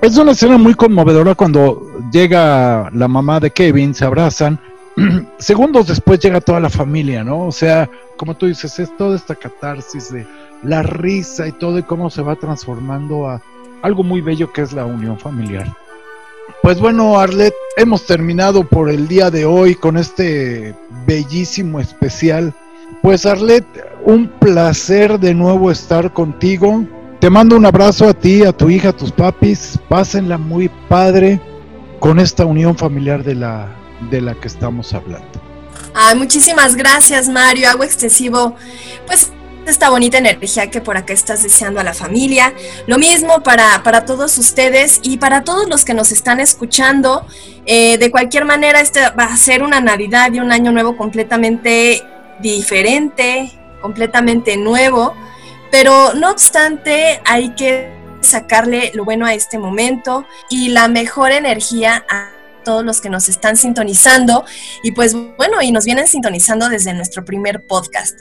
Es 0.00 0.16
una 0.16 0.32
escena 0.32 0.58
muy 0.58 0.74
conmovedora 0.74 1.34
cuando 1.34 1.80
llega 2.10 2.90
la 2.92 3.06
mamá 3.06 3.38
de 3.38 3.50
Kevin, 3.50 3.94
se 3.94 4.04
abrazan. 4.04 4.58
Segundos 5.38 5.86
después 5.86 6.18
llega 6.18 6.40
toda 6.40 6.58
la 6.58 6.70
familia, 6.70 7.22
¿no? 7.22 7.46
O 7.46 7.52
sea, 7.52 7.88
como 8.16 8.36
tú 8.36 8.46
dices, 8.46 8.78
es 8.78 8.96
toda 8.96 9.16
esta 9.16 9.34
catarsis 9.34 10.12
de 10.12 10.26
la 10.62 10.82
risa 10.82 11.46
y 11.46 11.52
todo 11.52 11.78
y 11.78 11.82
cómo 11.82 12.10
se 12.10 12.22
va 12.22 12.36
transformando 12.36 13.28
a 13.28 13.40
algo 13.82 14.02
muy 14.02 14.20
bello 14.20 14.52
que 14.52 14.62
es 14.62 14.72
la 14.72 14.84
unión 14.84 15.18
familiar. 15.18 15.72
Pues 16.62 16.78
bueno, 16.78 17.18
Arlet, 17.18 17.54
hemos 17.76 18.06
terminado 18.06 18.64
por 18.64 18.88
el 18.88 19.08
día 19.08 19.30
de 19.30 19.44
hoy 19.44 19.74
con 19.74 19.96
este 19.96 20.74
bellísimo 21.06 21.80
especial. 21.80 22.54
Pues 23.02 23.26
Arlet, 23.26 23.64
un 24.04 24.28
placer 24.28 25.18
de 25.18 25.34
nuevo 25.34 25.70
estar 25.70 26.12
contigo. 26.12 26.84
Te 27.20 27.30
mando 27.30 27.56
un 27.56 27.66
abrazo 27.66 28.08
a 28.08 28.14
ti, 28.14 28.44
a 28.44 28.52
tu 28.52 28.70
hija, 28.70 28.90
a 28.90 28.96
tus 28.96 29.10
papis. 29.10 29.78
Pásenla 29.88 30.38
muy 30.38 30.68
padre 30.88 31.40
con 31.98 32.18
esta 32.18 32.44
unión 32.44 32.76
familiar 32.76 33.24
de 33.24 33.34
la, 33.34 33.68
de 34.10 34.20
la 34.20 34.34
que 34.34 34.48
estamos 34.48 34.92
hablando. 34.94 35.28
Ay, 35.94 36.16
muchísimas 36.16 36.74
gracias, 36.74 37.28
Mario. 37.28 37.68
Hago 37.68 37.84
excesivo, 37.84 38.56
pues 39.06 39.30
esta 39.70 39.90
bonita 39.90 40.18
energía 40.18 40.70
que 40.70 40.80
por 40.80 40.96
acá 40.96 41.12
estás 41.12 41.42
deseando 41.42 41.80
a 41.80 41.84
la 41.84 41.94
familia. 41.94 42.52
Lo 42.86 42.98
mismo 42.98 43.42
para, 43.42 43.82
para 43.82 44.04
todos 44.04 44.38
ustedes 44.38 45.00
y 45.02 45.18
para 45.18 45.44
todos 45.44 45.68
los 45.68 45.84
que 45.84 45.94
nos 45.94 46.12
están 46.12 46.40
escuchando. 46.40 47.26
Eh, 47.66 47.98
de 47.98 48.10
cualquier 48.10 48.44
manera, 48.44 48.80
este 48.80 49.00
va 49.10 49.24
a 49.24 49.36
ser 49.36 49.62
una 49.62 49.80
Navidad 49.80 50.32
y 50.32 50.40
un 50.40 50.52
año 50.52 50.72
nuevo 50.72 50.96
completamente 50.96 52.02
diferente, 52.40 53.52
completamente 53.80 54.56
nuevo. 54.56 55.14
Pero 55.70 56.14
no 56.14 56.30
obstante, 56.30 57.20
hay 57.24 57.54
que 57.54 57.90
sacarle 58.20 58.92
lo 58.94 59.04
bueno 59.04 59.26
a 59.26 59.34
este 59.34 59.58
momento 59.58 60.26
y 60.48 60.68
la 60.68 60.88
mejor 60.88 61.32
energía 61.32 62.04
a 62.08 62.30
todos 62.64 62.84
los 62.84 63.00
que 63.00 63.10
nos 63.10 63.28
están 63.28 63.56
sintonizando 63.56 64.44
y 64.84 64.92
pues 64.92 65.14
bueno, 65.14 65.60
y 65.62 65.72
nos 65.72 65.84
vienen 65.84 66.06
sintonizando 66.06 66.68
desde 66.68 66.94
nuestro 66.94 67.24
primer 67.24 67.66
podcast. 67.66 68.20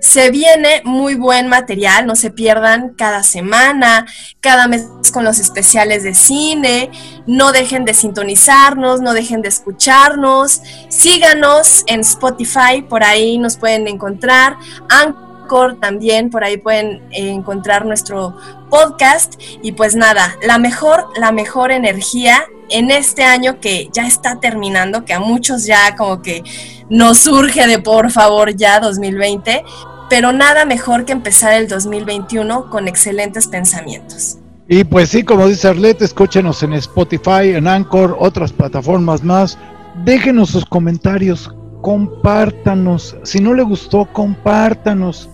Se 0.00 0.30
viene 0.30 0.80
muy 0.84 1.14
buen 1.14 1.48
material, 1.48 2.06
no 2.06 2.16
se 2.16 2.30
pierdan 2.30 2.94
cada 2.94 3.22
semana, 3.22 4.06
cada 4.40 4.66
mes 4.66 4.88
con 5.12 5.24
los 5.24 5.38
especiales 5.38 6.02
de 6.02 6.14
cine. 6.14 6.90
No 7.26 7.52
dejen 7.52 7.84
de 7.84 7.92
sintonizarnos, 7.92 9.02
no 9.02 9.12
dejen 9.12 9.42
de 9.42 9.48
escucharnos. 9.48 10.62
Síganos 10.88 11.84
en 11.86 12.00
Spotify, 12.00 12.82
por 12.88 13.04
ahí 13.04 13.36
nos 13.36 13.58
pueden 13.58 13.86
encontrar. 13.88 14.56
Anchor 14.88 15.78
también, 15.80 16.30
por 16.30 16.44
ahí 16.44 16.56
pueden 16.56 17.02
encontrar 17.10 17.84
nuestro 17.84 18.36
podcast. 18.70 19.34
Y 19.62 19.72
pues 19.72 19.96
nada, 19.96 20.36
la 20.42 20.58
mejor, 20.58 21.08
la 21.16 21.30
mejor 21.30 21.72
energía 21.72 22.46
en 22.70 22.90
este 22.90 23.24
año 23.24 23.60
que 23.60 23.90
ya 23.92 24.06
está 24.06 24.40
terminando, 24.40 25.04
que 25.04 25.12
a 25.12 25.20
muchos 25.20 25.66
ya 25.66 25.96
como 25.96 26.22
que 26.22 26.42
nos 26.88 27.18
surge 27.18 27.66
de 27.66 27.78
por 27.78 28.10
favor 28.10 28.56
ya 28.56 28.80
2020, 28.80 29.64
pero 30.10 30.32
nada 30.32 30.66
mejor 30.66 31.04
que 31.06 31.12
empezar 31.12 31.54
el 31.54 31.68
2021 31.68 32.68
con 32.68 32.88
excelentes 32.88 33.46
pensamientos. 33.46 34.38
Y 34.68 34.84
pues 34.84 35.08
sí, 35.08 35.22
como 35.22 35.46
dice 35.46 35.68
Arlette, 35.68 36.02
escúchenos 36.02 36.62
en 36.64 36.74
Spotify, 36.74 37.54
en 37.54 37.66
Anchor, 37.66 38.16
otras 38.18 38.52
plataformas 38.52 39.24
más. 39.24 39.56
Déjenos 40.04 40.50
sus 40.50 40.66
comentarios, 40.66 41.54
compártanos. 41.80 43.16
Si 43.22 43.40
no 43.40 43.54
le 43.54 43.62
gustó, 43.62 44.06
compártanos. 44.12 45.30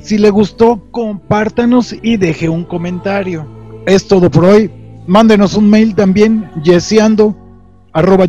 Si 0.00 0.18
le 0.18 0.30
gustó, 0.30 0.82
compártanos 0.90 1.94
y 2.02 2.16
deje 2.16 2.48
un 2.48 2.64
comentario. 2.64 3.46
Es 3.86 4.06
todo 4.06 4.30
por 4.30 4.44
hoy. 4.44 4.70
Mándenos 5.06 5.54
un 5.54 5.68
mail 5.68 5.94
también, 5.94 6.50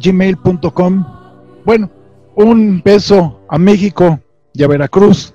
gmail.com 0.06 1.06
Bueno, 1.66 1.92
un 2.36 2.82
beso 2.84 3.42
a 3.50 3.58
México 3.58 4.20
y 4.54 4.64
a 4.64 4.68
Veracruz, 4.68 5.34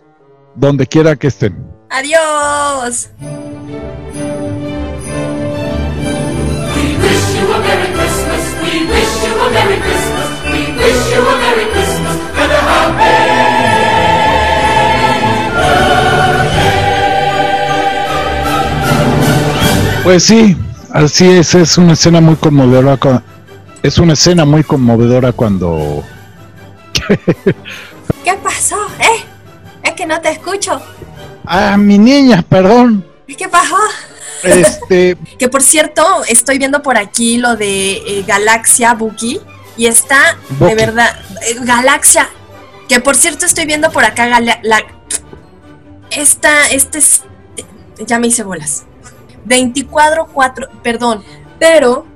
donde 0.56 0.86
quiera 0.86 1.16
que 1.16 1.28
estén. 1.28 1.56
Adiós. 1.90 3.10
Pues 20.02 20.22
sí, 20.22 20.56
así 20.92 21.26
es, 21.26 21.54
es 21.54 21.78
una 21.78 21.94
escena 21.94 22.20
muy 22.20 22.36
conmovedora. 22.36 23.22
Es 23.82 23.98
una 23.98 24.12
escena 24.12 24.44
muy 24.44 24.62
conmovedora 24.62 25.32
cuando 25.32 26.04
¿Qué 28.24 28.34
pasó? 28.42 28.76
¿Eh? 29.00 29.15
Que 29.96 30.06
no 30.06 30.20
te 30.20 30.30
escucho. 30.30 30.80
Ah, 31.44 31.76
mi 31.76 31.98
niña, 31.98 32.42
perdón. 32.48 33.06
¿Qué 33.26 33.48
pasó? 33.48 33.76
Este, 34.42 35.16
Que 35.38 35.48
por 35.48 35.62
cierto, 35.62 36.04
estoy 36.28 36.58
viendo 36.58 36.82
por 36.82 36.98
aquí 36.98 37.38
lo 37.38 37.56
de 37.56 37.92
eh, 37.96 38.24
Galaxia 38.26 38.94
Buki 38.94 39.40
y 39.76 39.86
está 39.86 40.36
de 40.60 40.74
verdad 40.74 41.18
eh, 41.46 41.56
Galaxia. 41.60 42.28
Que 42.88 43.00
por 43.00 43.16
cierto 43.16 43.46
estoy 43.46 43.64
viendo 43.66 43.90
por 43.90 44.04
acá 44.04 44.26
gala- 44.26 44.60
la 44.62 44.82
esta 46.10 46.68
este 46.68 46.98
es 46.98 47.22
ya 48.06 48.18
me 48.18 48.26
hice 48.28 48.42
bolas. 48.42 48.84
24 49.46 50.26
4, 50.32 50.68
perdón, 50.82 51.24
pero 51.58 52.06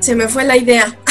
se 0.00 0.14
me 0.14 0.28
fue 0.28 0.44
la 0.44 0.56
idea. 0.56 0.96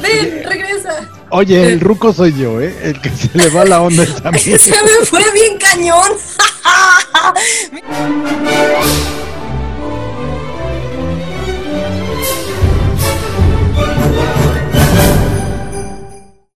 ven, 0.00 0.42
regresa. 0.44 1.08
Oye, 1.30 1.72
el 1.72 1.80
ruco 1.80 2.12
soy 2.12 2.34
yo, 2.34 2.60
¿eh? 2.60 2.74
El 2.82 3.00
que 3.00 3.10
se 3.10 3.30
le 3.34 3.48
va 3.50 3.64
la 3.64 3.80
onda 3.80 4.02
es 4.02 4.24
a 4.24 4.30
mí. 4.30 4.38
se 4.58 4.70
me 4.70 5.04
fue 5.04 5.22
bien 5.32 5.58
cañón. 5.58 6.12